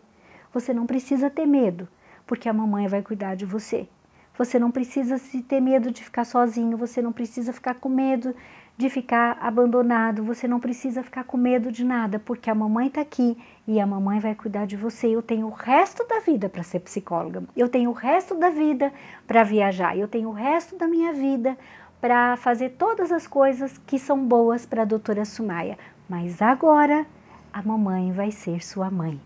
Você 0.53 0.73
não 0.73 0.85
precisa 0.85 1.29
ter 1.29 1.45
medo, 1.45 1.85
porque 2.25 2.47
a 2.47 2.53
mamãe 2.53 2.87
vai 2.87 3.01
cuidar 3.01 3.35
de 3.35 3.45
você. 3.45 3.89
Você 4.37 4.57
não 4.57 4.71
precisa 4.71 5.17
se 5.17 5.41
ter 5.41 5.59
medo 5.59 5.91
de 5.91 6.01
ficar 6.01 6.23
sozinho, 6.23 6.77
você 6.77 7.01
não 7.01 7.11
precisa 7.11 7.51
ficar 7.51 7.73
com 7.73 7.89
medo 7.89 8.33
de 8.81 8.89
ficar 8.89 9.37
abandonado, 9.39 10.23
você 10.23 10.47
não 10.47 10.59
precisa 10.59 11.03
ficar 11.03 11.23
com 11.23 11.37
medo 11.37 11.71
de 11.71 11.85
nada, 11.85 12.17
porque 12.17 12.49
a 12.49 12.55
mamãe 12.55 12.87
está 12.87 12.99
aqui 12.99 13.37
e 13.67 13.79
a 13.79 13.85
mamãe 13.85 14.19
vai 14.19 14.33
cuidar 14.33 14.65
de 14.65 14.75
você. 14.75 15.07
Eu 15.07 15.21
tenho 15.21 15.45
o 15.45 15.51
resto 15.51 16.05
da 16.07 16.19
vida 16.19 16.49
para 16.49 16.63
ser 16.63 16.79
psicóloga, 16.79 17.43
eu 17.55 17.69
tenho 17.69 17.91
o 17.91 17.93
resto 17.93 18.33
da 18.33 18.49
vida 18.49 18.91
para 19.27 19.43
viajar, 19.43 19.95
eu 19.95 20.07
tenho 20.07 20.29
o 20.29 20.33
resto 20.33 20.75
da 20.77 20.87
minha 20.87 21.13
vida 21.13 21.55
para 22.01 22.35
fazer 22.35 22.71
todas 22.71 23.11
as 23.11 23.27
coisas 23.27 23.77
que 23.77 23.99
são 23.99 24.25
boas 24.25 24.65
para 24.65 24.81
a 24.81 24.85
doutora 24.85 25.23
Sumaia. 25.25 25.77
Mas 26.09 26.41
agora 26.41 27.05
a 27.53 27.61
mamãe 27.61 28.11
vai 28.11 28.31
ser 28.31 28.65
sua 28.65 28.89
mãe. 28.89 29.21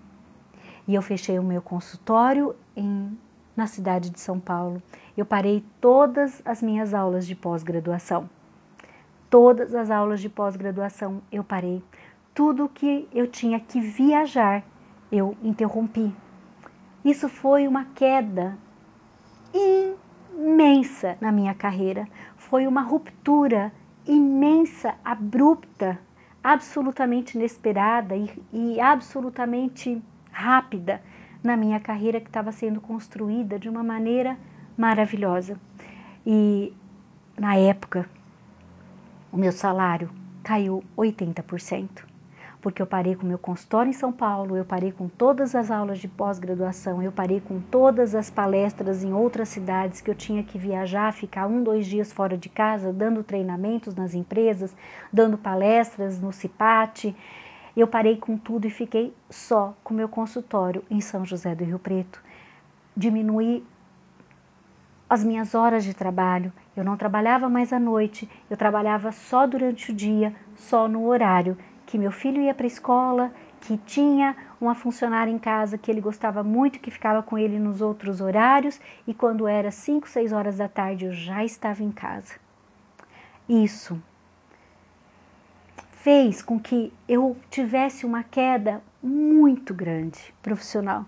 E 0.86 0.94
eu 0.94 1.02
fechei 1.02 1.40
o 1.40 1.44
meu 1.44 1.62
consultório 1.62 2.54
em, 2.76 3.18
na 3.56 3.68
cidade 3.68 4.10
de 4.10 4.20
São 4.20 4.38
Paulo. 4.38 4.84
Eu 5.16 5.26
parei 5.26 5.64
todas 5.80 6.42
as 6.44 6.62
minhas 6.62 6.94
aulas 6.94 7.26
de 7.26 7.34
pós-graduação 7.36 8.30
todas 9.30 9.74
as 9.76 9.90
aulas 9.90 10.22
de 10.22 10.30
pós-graduação 10.30 11.22
eu 11.32 11.44
parei. 11.44 11.84
Tudo 12.34 12.70
que 12.70 13.08
eu 13.14 13.28
tinha 13.28 13.60
que 13.60 13.80
viajar, 13.80 14.64
eu 15.12 15.36
interrompi. 15.44 16.14
Isso 17.04 17.30
foi 17.30 17.68
uma 17.68 17.86
queda 17.96 18.58
imensa 19.54 21.18
na 21.22 21.32
minha 21.32 21.54
carreira. 21.54 22.08
Foi 22.36 22.68
uma 22.68 22.82
ruptura 22.82 23.72
imensa, 24.06 24.96
abrupta, 25.04 26.00
absolutamente 26.44 27.38
inesperada 27.38 28.16
e, 28.16 28.30
e 28.52 28.80
absolutamente 28.80 30.02
rápida 30.32 31.02
na 31.44 31.56
minha 31.56 31.80
carreira 31.80 32.20
que 32.20 32.28
estava 32.28 32.52
sendo 32.52 32.82
construída 32.82 33.58
de 33.58 33.70
uma 33.70 33.84
maneira 33.84 34.38
maravilhosa. 34.78 35.60
E 36.26 36.74
na 37.38 37.56
época 37.56 38.10
o 39.36 39.38
meu 39.38 39.52
salário 39.52 40.10
caiu 40.42 40.82
80%, 40.98 42.06
porque 42.62 42.82
eu 42.82 42.88
parei 42.88 43.18
com 43.18 43.28
meu 43.28 43.38
consultório 43.38 43.90
em 43.90 43.94
São 43.94 44.10
Paulo, 44.10 44.56
eu 44.56 44.64
parei 44.64 44.94
com 44.94 45.10
todas 45.10 45.54
as 45.54 45.70
aulas 45.70 46.00
de 46.00 46.08
pós-graduação, 46.08 47.04
eu 47.04 47.12
parei 47.12 47.42
com 47.42 47.60
todas 47.60 48.16
as 48.16 48.30
palestras 48.30 49.04
em 49.04 49.12
outras 49.12 49.50
cidades 49.50 50.00
que 50.00 50.10
eu 50.10 50.16
tinha 50.16 50.42
que 50.42 50.58
viajar, 50.58 51.12
ficar 51.12 51.48
um, 51.48 51.62
dois 51.62 51.86
dias 51.86 52.14
fora 52.14 52.38
de 52.38 52.48
casa, 52.48 52.94
dando 52.94 53.26
treinamentos 53.26 53.94
nas 53.94 54.14
empresas, 54.14 54.74
dando 55.12 55.38
palestras 55.38 56.18
no 56.18 56.32
CIPAT. 56.32 57.14
Eu 57.76 57.88
parei 57.88 58.16
com 58.16 58.38
tudo 58.38 58.68
e 58.68 58.70
fiquei 58.70 59.14
só 59.30 59.76
com 59.84 59.94
meu 59.94 60.08
consultório 60.08 60.82
em 60.90 61.02
São 61.02 61.26
José 61.26 61.54
do 61.54 61.66
Rio 61.66 61.78
Preto. 61.78 62.24
Diminuí 62.96 63.66
as 65.16 65.24
minhas 65.24 65.56
horas 65.56 65.86
de 65.86 65.94
trabalho. 65.94 66.52
Eu 66.76 66.84
não 66.84 66.98
trabalhava 66.98 67.48
mais 67.48 67.72
à 67.72 67.80
noite, 67.80 68.30
eu 68.50 68.58
trabalhava 68.58 69.14
só 69.14 69.48
durante 69.48 69.92
o 69.92 69.96
dia, 69.96 70.36
só 70.58 70.90
no 70.90 71.06
horário 71.08 71.58
que 71.86 71.98
meu 71.98 72.12
filho 72.12 72.42
ia 72.42 72.54
para 72.54 72.66
a 72.66 72.68
escola, 72.68 73.32
que 73.62 73.78
tinha 73.78 74.36
uma 74.60 74.76
funcionária 74.76 75.32
em 75.32 75.38
casa 75.38 75.78
que 75.78 75.90
ele 75.90 76.02
gostava 76.02 76.44
muito, 76.44 76.82
que 76.82 76.92
ficava 76.92 77.24
com 77.24 77.38
ele 77.38 77.58
nos 77.58 77.80
outros 77.80 78.20
horários, 78.20 78.78
e 79.08 79.14
quando 79.14 79.48
era 79.48 79.72
5, 79.72 80.10
6 80.10 80.34
horas 80.34 80.58
da 80.58 80.68
tarde 80.68 81.06
eu 81.06 81.14
já 81.14 81.46
estava 81.46 81.82
em 81.82 81.92
casa. 81.92 82.34
Isso 83.48 83.98
fez 85.94 86.42
com 86.42 86.60
que 86.60 86.92
eu 87.08 87.38
tivesse 87.50 88.06
uma 88.06 88.22
queda 88.22 88.82
muito 89.02 89.74
grande 89.74 90.20
profissional. 90.42 91.06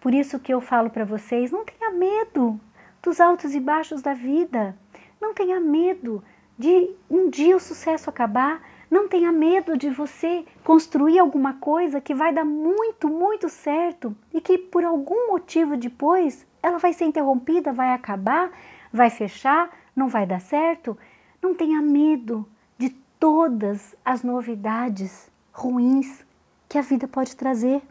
Por 0.00 0.12
isso 0.12 0.40
que 0.40 0.52
eu 0.52 0.60
falo 0.60 0.90
para 0.90 1.04
vocês, 1.04 1.52
não 1.52 1.64
tenha 1.64 1.92
medo 1.92 2.60
dos 3.02 3.20
altos 3.20 3.54
e 3.54 3.60
baixos 3.60 4.00
da 4.00 4.14
vida. 4.14 4.76
Não 5.20 5.34
tenha 5.34 5.58
medo 5.60 6.22
de 6.58 6.94
um 7.10 7.28
dia 7.28 7.56
o 7.56 7.60
sucesso 7.60 8.08
acabar, 8.08 8.62
não 8.90 9.08
tenha 9.08 9.32
medo 9.32 9.76
de 9.76 9.90
você 9.90 10.44
construir 10.62 11.18
alguma 11.18 11.54
coisa 11.54 12.00
que 12.00 12.14
vai 12.14 12.32
dar 12.32 12.44
muito, 12.44 13.08
muito 13.08 13.48
certo 13.48 14.16
e 14.32 14.40
que 14.40 14.56
por 14.56 14.84
algum 14.84 15.30
motivo 15.30 15.76
depois 15.76 16.46
ela 16.62 16.78
vai 16.78 16.92
ser 16.92 17.06
interrompida, 17.06 17.72
vai 17.72 17.92
acabar, 17.92 18.52
vai 18.92 19.10
fechar, 19.10 19.70
não 19.96 20.08
vai 20.08 20.26
dar 20.26 20.40
certo. 20.40 20.96
Não 21.42 21.54
tenha 21.54 21.82
medo 21.82 22.48
de 22.78 22.90
todas 23.18 23.96
as 24.04 24.22
novidades 24.22 25.30
ruins 25.52 26.24
que 26.68 26.78
a 26.78 26.82
vida 26.82 27.08
pode 27.08 27.34
trazer. 27.34 27.82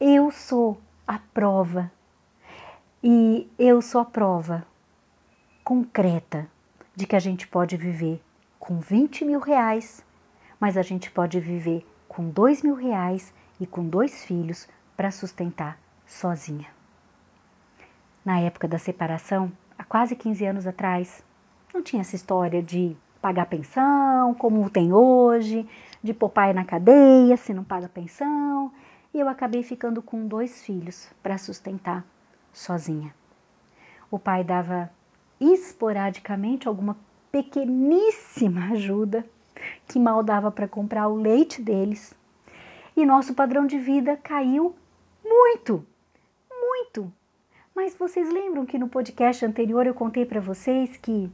Eu 0.00 0.30
sou 0.30 0.78
a 1.06 1.18
prova 1.18 1.90
e 3.02 3.46
eu 3.58 3.82
sou 3.82 4.00
a 4.00 4.04
prova 4.06 4.66
concreta 5.62 6.48
de 6.94 7.06
que 7.06 7.14
a 7.14 7.18
gente 7.18 7.46
pode 7.46 7.76
viver 7.76 8.22
com 8.58 8.80
20 8.80 9.24
mil 9.26 9.38
reais, 9.38 10.02
mas 10.58 10.78
a 10.78 10.82
gente 10.82 11.10
pode 11.10 11.38
viver 11.38 11.86
com 12.08 12.30
2 12.30 12.62
mil 12.62 12.74
reais 12.74 13.34
e 13.60 13.66
com 13.66 13.86
dois 13.86 14.24
filhos 14.24 14.66
para 14.96 15.10
sustentar 15.10 15.78
sozinha. 16.06 16.66
Na 18.24 18.40
época 18.40 18.66
da 18.66 18.78
separação, 18.78 19.52
há 19.78 19.84
quase 19.84 20.16
15 20.16 20.46
anos 20.46 20.66
atrás, 20.66 21.22
não 21.74 21.82
tinha 21.82 22.00
essa 22.00 22.16
história 22.16 22.62
de 22.62 22.96
pagar 23.20 23.46
pensão, 23.46 24.32
como 24.34 24.70
tem 24.70 24.94
hoje, 24.94 25.68
de 26.02 26.14
pôr 26.14 26.30
pai 26.30 26.54
na 26.54 26.64
cadeia 26.64 27.36
se 27.36 27.52
não 27.52 27.62
paga 27.62 27.90
pensão, 27.90 28.72
e 29.12 29.20
eu 29.20 29.28
acabei 29.28 29.62
ficando 29.62 30.00
com 30.00 30.26
dois 30.26 30.62
filhos 30.62 31.10
para 31.22 31.36
sustentar 31.36 32.02
sozinha. 32.56 33.14
O 34.10 34.18
pai 34.18 34.42
dava 34.42 34.90
esporadicamente 35.38 36.66
alguma 36.66 36.96
pequeníssima 37.30 38.72
ajuda 38.72 39.24
que 39.86 39.98
mal 39.98 40.22
dava 40.22 40.50
para 40.50 40.66
comprar 40.66 41.08
o 41.08 41.16
leite 41.16 41.60
deles. 41.60 42.14
E 42.96 43.04
nosso 43.04 43.34
padrão 43.34 43.66
de 43.66 43.78
vida 43.78 44.16
caiu 44.16 44.74
muito, 45.22 45.84
muito. 46.50 47.12
Mas 47.74 47.94
vocês 47.94 48.32
lembram 48.32 48.64
que 48.64 48.78
no 48.78 48.88
podcast 48.88 49.44
anterior 49.44 49.86
eu 49.86 49.92
contei 49.92 50.24
para 50.24 50.40
vocês 50.40 50.96
que 50.96 51.30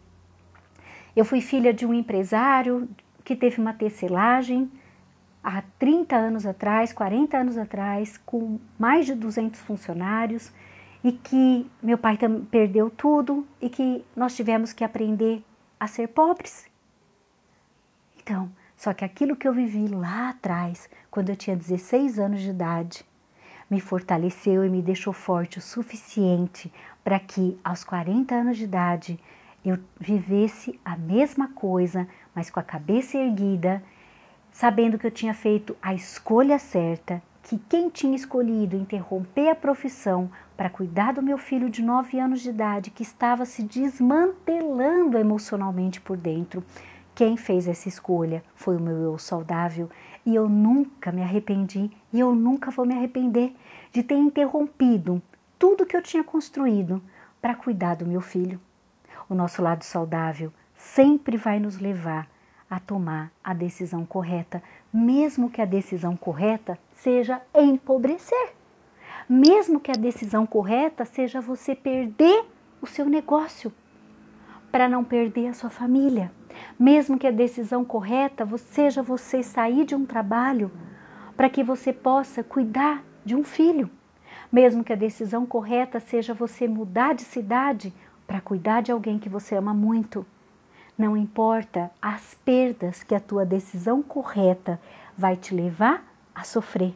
eu 1.14 1.24
fui 1.24 1.40
filha 1.40 1.72
de 1.72 1.86
um 1.86 1.94
empresário 1.94 2.88
que 3.22 3.36
teve 3.36 3.60
uma 3.60 3.72
tecelagem 3.72 4.68
há 5.44 5.62
30 5.78 6.16
anos 6.16 6.46
atrás, 6.46 6.92
40 6.92 7.36
anos 7.36 7.56
atrás, 7.56 8.18
com 8.26 8.58
mais 8.76 9.06
de 9.06 9.14
200 9.14 9.60
funcionários 9.60 10.52
e 11.04 11.12
que 11.12 11.70
meu 11.82 11.98
pai 11.98 12.18
perdeu 12.50 12.90
tudo 12.90 13.46
e 13.60 13.68
que 13.68 14.04
nós 14.14 14.36
tivemos 14.36 14.72
que 14.72 14.84
aprender 14.84 15.42
a 15.78 15.86
ser 15.86 16.08
pobres. 16.08 16.66
Então, 18.20 18.50
só 18.76 18.92
que 18.94 19.04
aquilo 19.04 19.36
que 19.36 19.48
eu 19.48 19.52
vivi 19.52 19.88
lá 19.88 20.30
atrás, 20.30 20.88
quando 21.10 21.30
eu 21.30 21.36
tinha 21.36 21.56
16 21.56 22.18
anos 22.18 22.40
de 22.40 22.50
idade, 22.50 23.04
me 23.68 23.80
fortaleceu 23.80 24.64
e 24.64 24.68
me 24.68 24.82
deixou 24.82 25.12
forte 25.12 25.58
o 25.58 25.62
suficiente 25.62 26.72
para 27.02 27.18
que 27.18 27.58
aos 27.64 27.82
40 27.82 28.34
anos 28.34 28.58
de 28.58 28.64
idade 28.64 29.18
eu 29.64 29.78
vivesse 29.98 30.78
a 30.84 30.96
mesma 30.96 31.48
coisa, 31.48 32.06
mas 32.34 32.50
com 32.50 32.60
a 32.60 32.64
cabeça 32.64 33.16
erguida, 33.16 33.82
sabendo 34.50 34.98
que 34.98 35.06
eu 35.06 35.10
tinha 35.10 35.32
feito 35.32 35.76
a 35.80 35.94
escolha 35.94 36.58
certa, 36.58 37.22
que 37.42 37.58
quem 37.58 37.90
tinha 37.90 38.14
escolhido 38.14 38.76
interromper 38.76 39.50
a 39.50 39.54
profissão 39.54 40.30
para 40.56 40.70
cuidar 40.70 41.12
do 41.12 41.22
meu 41.22 41.36
filho 41.36 41.68
de 41.68 41.82
9 41.82 42.18
anos 42.18 42.40
de 42.40 42.50
idade 42.50 42.90
que 42.90 43.02
estava 43.02 43.44
se 43.44 43.62
desmantelando 43.62 45.18
emocionalmente 45.18 46.00
por 46.00 46.16
dentro. 46.16 46.64
Quem 47.14 47.36
fez 47.36 47.66
essa 47.66 47.88
escolha 47.88 48.44
foi 48.54 48.76
o 48.76 48.80
meu 48.80 48.96
eu 48.96 49.18
saudável 49.18 49.90
e 50.24 50.34
eu 50.34 50.48
nunca 50.48 51.10
me 51.10 51.22
arrependi 51.22 51.90
e 52.12 52.20
eu 52.20 52.34
nunca 52.34 52.70
vou 52.70 52.86
me 52.86 52.94
arrepender 52.94 53.54
de 53.90 54.02
ter 54.02 54.14
interrompido 54.14 55.20
tudo 55.58 55.84
que 55.84 55.96
eu 55.96 56.02
tinha 56.02 56.24
construído 56.24 57.02
para 57.40 57.54
cuidar 57.54 57.96
do 57.96 58.06
meu 58.06 58.20
filho. 58.20 58.60
O 59.28 59.34
nosso 59.34 59.60
lado 59.60 59.82
saudável 59.82 60.52
sempre 60.76 61.36
vai 61.36 61.58
nos 61.58 61.78
levar 61.78 62.28
a 62.70 62.80
tomar 62.80 63.30
a 63.44 63.52
decisão 63.52 64.06
correta, 64.06 64.62
mesmo 64.90 65.50
que 65.50 65.60
a 65.60 65.66
decisão 65.66 66.16
correta 66.16 66.78
seja 67.02 67.42
empobrecer. 67.52 68.54
Mesmo 69.28 69.80
que 69.80 69.90
a 69.90 69.94
decisão 69.94 70.46
correta 70.46 71.04
seja 71.04 71.40
você 71.40 71.74
perder 71.74 72.44
o 72.80 72.86
seu 72.86 73.06
negócio 73.06 73.72
para 74.70 74.88
não 74.88 75.02
perder 75.02 75.48
a 75.48 75.52
sua 75.52 75.68
família. 75.68 76.30
Mesmo 76.78 77.18
que 77.18 77.26
a 77.26 77.32
decisão 77.32 77.84
correta 77.84 78.46
seja 78.56 79.02
você 79.02 79.42
sair 79.42 79.84
de 79.84 79.96
um 79.96 80.06
trabalho 80.06 80.70
para 81.36 81.50
que 81.50 81.64
você 81.64 81.92
possa 81.92 82.44
cuidar 82.44 83.02
de 83.24 83.34
um 83.34 83.42
filho. 83.42 83.90
Mesmo 84.50 84.84
que 84.84 84.92
a 84.92 84.96
decisão 84.96 85.44
correta 85.44 85.98
seja 85.98 86.32
você 86.32 86.68
mudar 86.68 87.14
de 87.14 87.22
cidade 87.22 87.92
para 88.28 88.40
cuidar 88.40 88.80
de 88.80 88.92
alguém 88.92 89.18
que 89.18 89.28
você 89.28 89.56
ama 89.56 89.74
muito. 89.74 90.24
Não 90.96 91.16
importa 91.16 91.90
as 92.00 92.34
perdas 92.44 93.02
que 93.02 93.14
a 93.14 93.20
tua 93.20 93.44
decisão 93.44 94.02
correta 94.02 94.80
vai 95.18 95.36
te 95.36 95.52
levar 95.52 96.11
a 96.34 96.44
sofrer. 96.44 96.94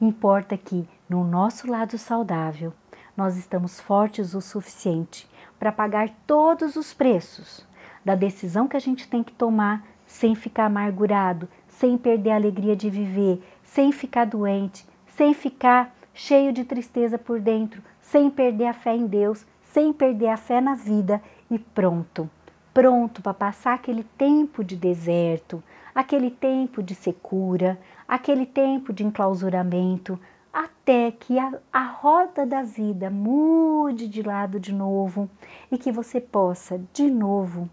Importa 0.00 0.56
que, 0.56 0.88
no 1.08 1.24
nosso 1.24 1.70
lado 1.70 1.96
saudável, 1.98 2.72
nós 3.16 3.36
estamos 3.36 3.80
fortes 3.80 4.34
o 4.34 4.40
suficiente 4.40 5.28
para 5.58 5.70
pagar 5.70 6.10
todos 6.26 6.76
os 6.76 6.92
preços 6.92 7.66
da 8.04 8.14
decisão 8.14 8.68
que 8.68 8.76
a 8.76 8.80
gente 8.80 9.08
tem 9.08 9.22
que 9.22 9.32
tomar 9.32 9.84
sem 10.06 10.34
ficar 10.34 10.66
amargurado, 10.66 11.48
sem 11.68 11.96
perder 11.96 12.30
a 12.30 12.36
alegria 12.36 12.76
de 12.76 12.90
viver, 12.90 13.42
sem 13.62 13.90
ficar 13.92 14.26
doente, 14.26 14.86
sem 15.06 15.32
ficar 15.32 15.94
cheio 16.12 16.52
de 16.52 16.64
tristeza 16.64 17.18
por 17.18 17.40
dentro, 17.40 17.82
sem 18.00 18.30
perder 18.30 18.66
a 18.66 18.74
fé 18.74 18.94
em 18.94 19.06
Deus, 19.06 19.44
sem 19.62 19.92
perder 19.92 20.28
a 20.28 20.36
fé 20.36 20.60
na 20.60 20.74
vida 20.74 21.20
e 21.50 21.58
pronto, 21.58 22.30
pronto 22.72 23.22
para 23.22 23.34
passar 23.34 23.74
aquele 23.74 24.04
tempo 24.04 24.62
de 24.62 24.76
deserto, 24.76 25.62
aquele 25.94 26.30
tempo 26.30 26.82
de 26.82 26.94
secura, 26.94 27.78
aquele 28.08 28.44
tempo 28.44 28.92
de 28.92 29.04
enclausuramento, 29.04 30.18
até 30.52 31.10
que 31.10 31.38
a, 31.38 31.52
a 31.72 31.84
roda 31.84 32.44
da 32.44 32.62
vida 32.62 33.10
mude 33.10 34.08
de 34.08 34.22
lado 34.22 34.58
de 34.58 34.72
novo 34.72 35.28
e 35.70 35.78
que 35.78 35.92
você 35.92 36.20
possa 36.20 36.80
de 36.92 37.10
novo 37.10 37.68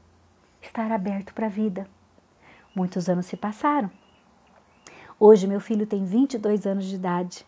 estar 0.62 0.92
aberto 0.92 1.34
para 1.34 1.48
a 1.48 1.50
vida. 1.50 1.88
Muitos 2.76 3.10
anos 3.10 3.26
se 3.26 3.36
passaram. 3.36 3.90
Hoje 5.20 5.48
meu 5.48 5.60
filho 5.60 5.86
tem 5.86 6.04
22 6.04 6.66
anos 6.66 6.86
de 6.86 6.96
idade. 6.96 7.46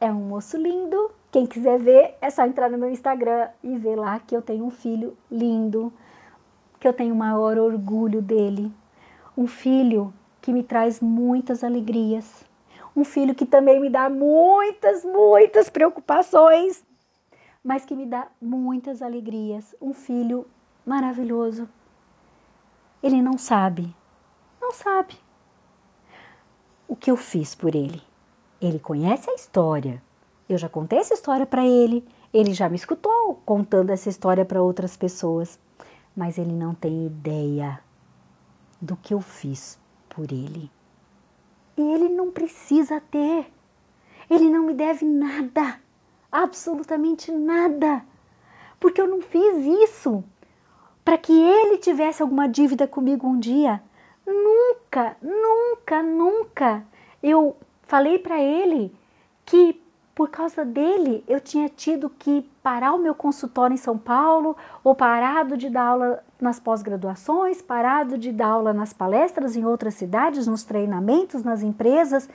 É 0.00 0.10
um 0.10 0.28
moço 0.28 0.56
lindo. 0.56 1.10
Quem 1.32 1.46
quiser 1.46 1.78
ver, 1.78 2.14
é 2.20 2.30
só 2.30 2.46
entrar 2.46 2.70
no 2.70 2.78
meu 2.78 2.90
Instagram 2.90 3.48
e 3.62 3.76
ver 3.76 3.96
lá 3.96 4.18
que 4.20 4.36
eu 4.36 4.42
tenho 4.42 4.64
um 4.64 4.70
filho 4.70 5.16
lindo, 5.30 5.92
que 6.78 6.86
eu 6.86 6.92
tenho 6.92 7.14
o 7.14 7.18
maior 7.18 7.58
orgulho 7.58 8.22
dele, 8.22 8.72
um 9.36 9.46
filho 9.46 10.14
que 10.40 10.52
me 10.52 10.62
traz 10.62 11.00
muitas 11.00 11.62
alegrias, 11.62 12.44
um 12.96 13.04
filho 13.04 13.34
que 13.34 13.44
também 13.44 13.78
me 13.78 13.90
dá 13.90 14.08
muitas, 14.08 15.04
muitas 15.04 15.68
preocupações, 15.68 16.82
mas 17.62 17.84
que 17.84 17.94
me 17.94 18.06
dá 18.06 18.28
muitas 18.40 19.02
alegrias, 19.02 19.74
um 19.80 19.92
filho 19.92 20.46
maravilhoso. 20.86 21.68
Ele 23.02 23.20
não 23.20 23.36
sabe, 23.36 23.94
não 24.60 24.72
sabe. 24.72 25.14
o 26.88 26.94
que 26.94 27.10
eu 27.10 27.16
fiz 27.16 27.54
por 27.54 27.74
ele. 27.74 28.00
Ele 28.60 28.78
conhece 28.78 29.28
a 29.28 29.34
história. 29.34 30.00
Eu 30.48 30.56
já 30.56 30.68
contei 30.68 31.00
essa 31.00 31.14
história 31.14 31.44
para 31.44 31.66
ele, 31.66 32.06
ele 32.32 32.54
já 32.54 32.68
me 32.68 32.76
escutou 32.76 33.42
contando 33.44 33.90
essa 33.90 34.08
história 34.08 34.44
para 34.44 34.62
outras 34.62 34.96
pessoas, 34.96 35.58
mas 36.16 36.38
ele 36.38 36.52
não 36.52 36.72
tem 36.72 37.06
ideia 37.06 37.80
do 38.80 38.96
que 38.96 39.14
eu 39.14 39.20
fiz 39.20 39.78
por 40.08 40.30
ele. 40.32 40.70
E 41.76 41.82
ele 41.82 42.08
não 42.08 42.30
precisa 42.30 43.00
ter. 43.00 43.50
Ele 44.28 44.48
não 44.48 44.64
me 44.64 44.74
deve 44.74 45.04
nada, 45.04 45.80
absolutamente 46.32 47.30
nada, 47.30 48.04
porque 48.80 49.00
eu 49.00 49.06
não 49.06 49.20
fiz 49.22 49.64
isso 49.84 50.24
para 51.04 51.16
que 51.16 51.32
ele 51.32 51.78
tivesse 51.78 52.20
alguma 52.20 52.48
dívida 52.48 52.88
comigo 52.88 53.28
um 53.28 53.38
dia. 53.38 53.80
Nunca, 54.26 55.16
nunca, 55.22 56.02
nunca 56.02 56.84
eu 57.22 57.56
falei 57.82 58.18
para 58.18 58.40
ele 58.40 58.92
que 59.44 59.80
por 60.14 60.30
causa 60.30 60.64
dele 60.64 61.22
eu 61.28 61.40
tinha 61.40 61.68
tido 61.68 62.08
que 62.10 62.42
parar 62.62 62.94
o 62.94 62.98
meu 62.98 63.14
consultório 63.14 63.74
em 63.74 63.78
São 63.78 63.96
Paulo 63.98 64.56
ou 64.82 64.94
parado 64.94 65.56
de 65.56 65.68
dar 65.68 65.88
aula 65.88 66.24
nas 66.40 66.60
pós-graduações, 66.60 67.62
parado 67.62 68.18
de 68.18 68.32
dar 68.32 68.48
aula 68.48 68.72
nas 68.72 68.92
palestras 68.92 69.56
em 69.56 69.64
outras 69.64 69.94
cidades, 69.94 70.46
nos 70.46 70.64
treinamentos, 70.64 71.42
nas 71.42 71.62
empresas. 71.62 72.28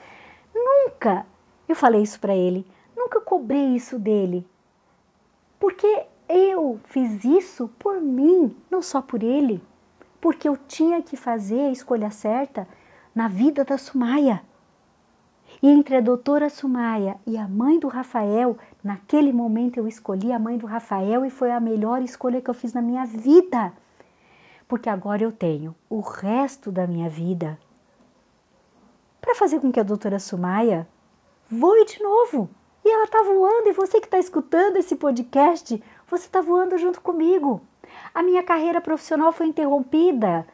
Nunca 0.54 1.24
eu 1.68 1.76
falei 1.76 2.02
isso 2.02 2.20
para 2.20 2.34
ele, 2.34 2.66
nunca 2.96 3.20
cobrei 3.20 3.74
isso 3.74 3.98
dele. 3.98 4.46
Porque 5.58 6.06
eu 6.28 6.80
fiz 6.84 7.24
isso 7.24 7.68
por 7.78 8.00
mim, 8.00 8.54
não 8.70 8.82
só 8.82 9.00
por 9.00 9.22
ele. 9.22 9.62
Porque 10.20 10.48
eu 10.48 10.56
tinha 10.56 11.02
que 11.02 11.16
fazer 11.16 11.60
a 11.60 11.70
escolha 11.70 12.10
certa 12.10 12.66
na 13.14 13.28
vida 13.28 13.64
da 13.64 13.78
Sumaia. 13.78 14.42
E 15.62 15.68
entre 15.68 15.96
a 15.96 16.00
doutora 16.00 16.50
Sumaia 16.50 17.16
e 17.26 17.38
a 17.38 17.46
mãe 17.46 17.78
do 17.78 17.88
Rafael, 17.88 18.58
naquele 18.82 19.32
momento 19.32 19.78
eu 19.78 19.86
escolhi 19.86 20.32
a 20.32 20.38
mãe 20.38 20.58
do 20.58 20.66
Rafael 20.66 21.24
e 21.24 21.30
foi 21.30 21.52
a 21.52 21.60
melhor 21.60 22.02
escolha 22.02 22.40
que 22.40 22.50
eu 22.50 22.54
fiz 22.54 22.72
na 22.72 22.82
minha 22.82 23.06
vida. 23.06 23.72
Porque 24.72 24.88
agora 24.88 25.22
eu 25.22 25.30
tenho 25.30 25.76
o 25.86 26.00
resto 26.00 26.72
da 26.72 26.86
minha 26.86 27.06
vida 27.06 27.58
para 29.20 29.34
fazer 29.34 29.60
com 29.60 29.70
que 29.70 29.78
a 29.78 29.82
doutora 29.82 30.18
Sumaia 30.18 30.88
voe 31.46 31.84
de 31.84 32.02
novo. 32.02 32.48
E 32.82 32.88
ela 32.88 33.04
está 33.04 33.22
voando, 33.22 33.68
e 33.68 33.72
você 33.72 34.00
que 34.00 34.06
está 34.06 34.18
escutando 34.18 34.78
esse 34.78 34.96
podcast, 34.96 35.84
você 36.08 36.24
está 36.24 36.40
voando 36.40 36.78
junto 36.78 37.02
comigo. 37.02 37.60
A 38.14 38.22
minha 38.22 38.42
carreira 38.42 38.80
profissional 38.80 39.30
foi 39.30 39.48
interrompida, 39.48 40.46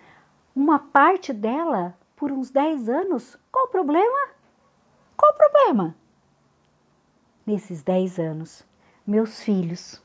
uma 0.52 0.80
parte 0.80 1.32
dela, 1.32 1.96
por 2.16 2.32
uns 2.32 2.50
10 2.50 2.88
anos. 2.88 3.38
Qual 3.52 3.66
o 3.66 3.70
problema? 3.70 4.30
Qual 5.16 5.30
o 5.30 5.36
problema? 5.36 5.94
Nesses 7.46 7.84
10 7.84 8.18
anos, 8.18 8.66
meus 9.06 9.40
filhos 9.40 10.02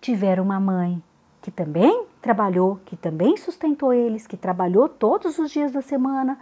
tiveram 0.00 0.42
uma 0.42 0.58
mãe 0.58 1.00
que 1.40 1.52
também 1.52 2.09
trabalhou, 2.20 2.80
que 2.84 2.96
também 2.96 3.36
sustentou 3.36 3.92
eles, 3.92 4.26
que 4.26 4.36
trabalhou 4.36 4.88
todos 4.88 5.38
os 5.38 5.50
dias 5.50 5.72
da 5.72 5.80
semana, 5.80 6.38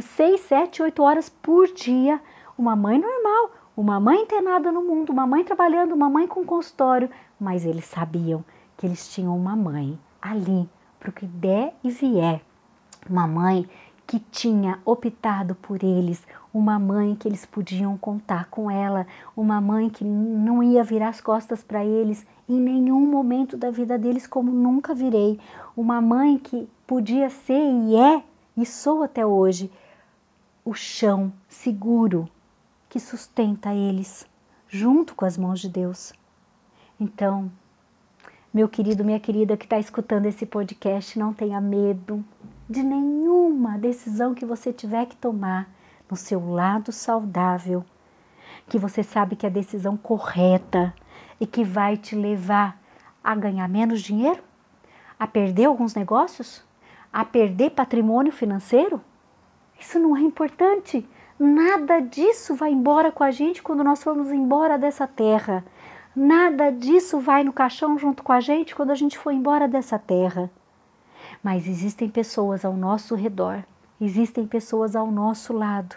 seis, 0.00 0.40
sete, 0.42 0.82
oito 0.82 1.02
horas 1.02 1.28
por 1.28 1.66
dia. 1.72 2.20
Uma 2.56 2.76
mãe 2.76 2.98
normal, 2.98 3.50
uma 3.76 3.98
mãe 3.98 4.22
internada 4.22 4.70
no 4.70 4.82
mundo, 4.82 5.10
uma 5.10 5.26
mãe 5.26 5.44
trabalhando, 5.44 5.94
uma 5.94 6.08
mãe 6.08 6.26
com 6.26 6.44
consultório, 6.44 7.10
mas 7.40 7.64
eles 7.64 7.86
sabiam 7.86 8.44
que 8.76 8.86
eles 8.86 9.12
tinham 9.12 9.36
uma 9.36 9.56
mãe 9.56 9.98
ali 10.20 10.68
para 11.00 11.10
o 11.10 11.12
que 11.12 11.26
der 11.26 11.74
e 11.82 11.90
vier. 11.90 12.40
Uma 13.08 13.26
mãe 13.26 13.68
que 14.06 14.20
tinha 14.20 14.78
optado 14.84 15.54
por 15.56 15.82
eles, 15.82 16.24
uma 16.52 16.78
mãe 16.78 17.14
que 17.14 17.26
eles 17.26 17.46
podiam 17.46 17.96
contar 17.96 18.48
com 18.50 18.70
ela, 18.70 19.06
uma 19.36 19.60
mãe 19.60 19.88
que 19.88 20.04
não 20.04 20.62
ia 20.62 20.84
virar 20.84 21.08
as 21.08 21.20
costas 21.20 21.62
para 21.62 21.84
eles 21.84 22.26
em 22.48 22.60
nenhum 22.60 23.06
momento 23.06 23.56
da 23.56 23.70
vida 23.70 23.98
deles, 23.98 24.26
como 24.26 24.50
nunca 24.50 24.94
virei, 24.94 25.40
uma 25.76 26.00
mãe 26.00 26.38
que 26.38 26.68
podia 26.86 27.30
ser 27.30 27.62
e 27.62 27.96
é 27.96 28.22
e 28.56 28.66
sou 28.66 29.02
até 29.02 29.24
hoje 29.24 29.70
o 30.64 30.74
chão 30.74 31.32
seguro 31.48 32.28
que 32.88 33.00
sustenta 33.00 33.74
eles, 33.74 34.26
junto 34.68 35.14
com 35.14 35.24
as 35.24 35.38
mãos 35.38 35.60
de 35.60 35.68
Deus. 35.68 36.12
Então, 37.00 37.50
meu 38.52 38.68
querido, 38.68 39.02
minha 39.02 39.18
querida 39.18 39.56
que 39.56 39.64
está 39.64 39.78
escutando 39.78 40.26
esse 40.26 40.44
podcast, 40.44 41.18
não 41.18 41.32
tenha 41.32 41.58
medo 41.58 42.22
de 42.68 42.82
nenhuma 42.82 43.78
decisão 43.78 44.34
que 44.34 44.44
você 44.44 44.72
tiver 44.72 45.06
que 45.06 45.16
tomar 45.16 45.68
no 46.10 46.16
seu 46.16 46.50
lado 46.50 46.92
saudável, 46.92 47.84
que 48.68 48.78
você 48.78 49.02
sabe 49.02 49.36
que 49.36 49.46
é 49.46 49.48
a 49.48 49.52
decisão 49.52 49.96
correta 49.96 50.94
e 51.40 51.46
que 51.46 51.64
vai 51.64 51.96
te 51.96 52.14
levar 52.14 52.80
a 53.22 53.34
ganhar 53.34 53.68
menos 53.68 54.00
dinheiro, 54.00 54.42
a 55.18 55.26
perder 55.26 55.66
alguns 55.66 55.94
negócios, 55.94 56.64
a 57.12 57.24
perder 57.24 57.70
patrimônio 57.70 58.32
financeiro. 58.32 59.00
Isso 59.78 59.98
não 59.98 60.16
é 60.16 60.20
importante. 60.20 61.08
Nada 61.38 62.00
disso 62.00 62.54
vai 62.54 62.70
embora 62.72 63.10
com 63.10 63.24
a 63.24 63.30
gente 63.30 63.62
quando 63.62 63.82
nós 63.82 64.02
formos 64.02 64.30
embora 64.30 64.78
dessa 64.78 65.06
terra. 65.06 65.64
Nada 66.14 66.70
disso 66.70 67.18
vai 67.18 67.42
no 67.42 67.52
caixão 67.52 67.98
junto 67.98 68.22
com 68.22 68.32
a 68.32 68.40
gente 68.40 68.74
quando 68.74 68.90
a 68.90 68.94
gente 68.94 69.18
for 69.18 69.32
embora 69.32 69.66
dessa 69.66 69.98
terra. 69.98 70.50
Mas 71.42 71.66
existem 71.66 72.08
pessoas 72.08 72.64
ao 72.64 72.74
nosso 72.74 73.14
redor, 73.14 73.64
existem 74.04 74.46
pessoas 74.46 74.96
ao 74.96 75.10
nosso 75.12 75.52
lado, 75.52 75.94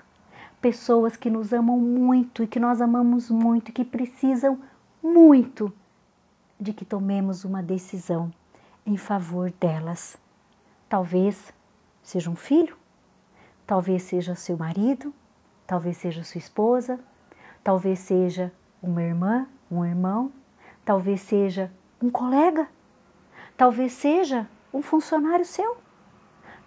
pessoas 0.62 1.18
que 1.18 1.30
nos 1.30 1.52
amam 1.52 1.80
muito 1.80 2.44
e 2.44 2.48
que 2.48 2.60
nós 2.60 2.80
amamos 2.80 3.32
muito 3.32 3.72
que 3.72 3.84
precisam 3.84 4.60
muito 5.02 5.74
de 6.60 6.72
que 6.72 6.86
tomemos 6.86 7.44
uma 7.44 7.63
decisão 7.63 8.32
em 8.86 8.96
favor 8.96 9.52
delas. 9.60 10.18
Talvez 10.88 11.52
seja 12.04 12.30
um 12.30 12.36
filho, 12.36 12.78
talvez 13.65 14.04
seja 14.04 14.36
seu 14.36 14.56
marido, 14.56 15.12
talvez 15.65 15.98
seja 15.98 16.24
sua 16.24 16.38
esposa, 16.38 17.00
talvez 17.63 17.98
seja 17.98 18.54
uma 18.84 19.02
irmã, 19.02 19.48
um 19.70 19.84
irmão, 19.84 20.32
talvez 20.86 21.22
seja 21.22 21.72
um 22.00 22.12
colega, 22.12 22.68
talvez 23.58 23.94
seja 23.94 24.48
um 24.72 24.84
funcionário 24.84 25.44
seu, 25.44 25.76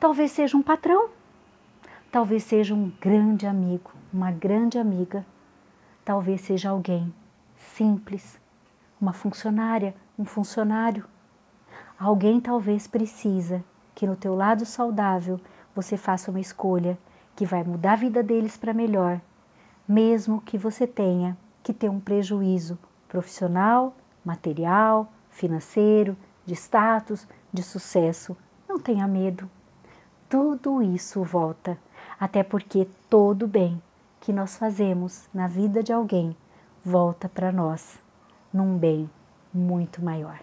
talvez 0.01 0.33
seja 0.33 0.57
um 0.57 0.63
patrão, 0.63 1.11
talvez 2.11 2.45
seja 2.45 2.75
um 2.75 2.91
grande 3.01 3.47
amigo, 3.47 3.91
uma 4.13 4.31
grande 4.31 4.79
amiga, 4.79 5.27
talvez 6.05 6.41
seja 6.41 6.71
alguém 6.71 7.13
simples, 7.57 8.41
uma 9.01 9.13
funcionária, 9.13 9.95
um 10.19 10.25
funcionário. 10.25 11.05
Alguém 11.99 12.41
talvez 12.41 12.87
precisa 12.87 13.63
que 13.95 14.07
no 14.07 14.17
teu 14.17 14.35
lado 14.35 14.65
saudável 14.65 15.41
você 15.75 15.97
faça 15.97 16.31
uma 16.31 16.41
escolha 16.41 16.99
que 17.37 17.45
vai 17.45 17.63
mudar 17.63 17.93
a 17.93 17.97
vida 17.97 18.23
deles 18.23 18.57
para 18.57 18.73
melhor, 18.73 19.21
mesmo 19.87 20.41
que 20.41 20.57
você 20.57 20.87
tenha 20.87 21.37
que 21.63 21.73
ter 21.73 21.89
um 21.89 22.01
prejuízo 22.01 22.79
profissional, 23.07 23.95
material, 24.25 25.13
financeiro, 25.31 26.17
de 26.45 26.55
status, 26.55 27.29
de 27.53 27.63
sucesso. 27.63 28.37
Não 28.69 28.79
tenha 28.79 29.07
medo. 29.07 29.49
Tudo 30.29 30.83
isso 30.83 31.23
volta, 31.23 31.79
até 32.19 32.43
porque 32.43 32.89
todo 33.09 33.47
bem 33.47 33.81
que 34.21 34.33
nós 34.33 34.57
fazemos 34.57 35.29
na 35.33 35.47
vida 35.47 35.83
de 35.83 35.93
alguém 35.93 36.37
volta 36.85 37.29
para 37.29 37.53
nós 37.53 37.99
num 38.53 38.77
bem 38.77 39.09
muito 39.53 40.03
maior. 40.03 40.41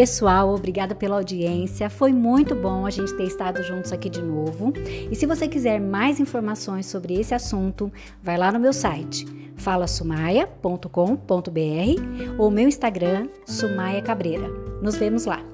Pessoal, 0.00 0.54
obrigada 0.54 0.94
pela 0.94 1.16
audiência. 1.16 1.90
Foi 1.90 2.10
muito 2.10 2.54
bom 2.54 2.86
a 2.86 2.90
gente 2.90 3.14
ter 3.18 3.24
estado 3.24 3.62
juntos 3.62 3.92
aqui 3.92 4.08
de 4.08 4.22
novo. 4.22 4.72
E 5.10 5.14
se 5.14 5.26
você 5.26 5.46
quiser 5.46 5.78
mais 5.78 6.18
informações 6.18 6.86
sobre 6.86 7.20
esse 7.20 7.34
assunto, 7.34 7.92
vai 8.22 8.38
lá 8.38 8.50
no 8.50 8.58
meu 8.58 8.72
site 8.72 9.26
falasumaia.com.br 9.56 12.38
ou 12.38 12.50
meu 12.50 12.66
Instagram 12.66 13.28
Sumaia 13.44 14.00
Cabreira. 14.00 14.48
Nos 14.80 14.96
vemos 14.96 15.26
lá. 15.26 15.49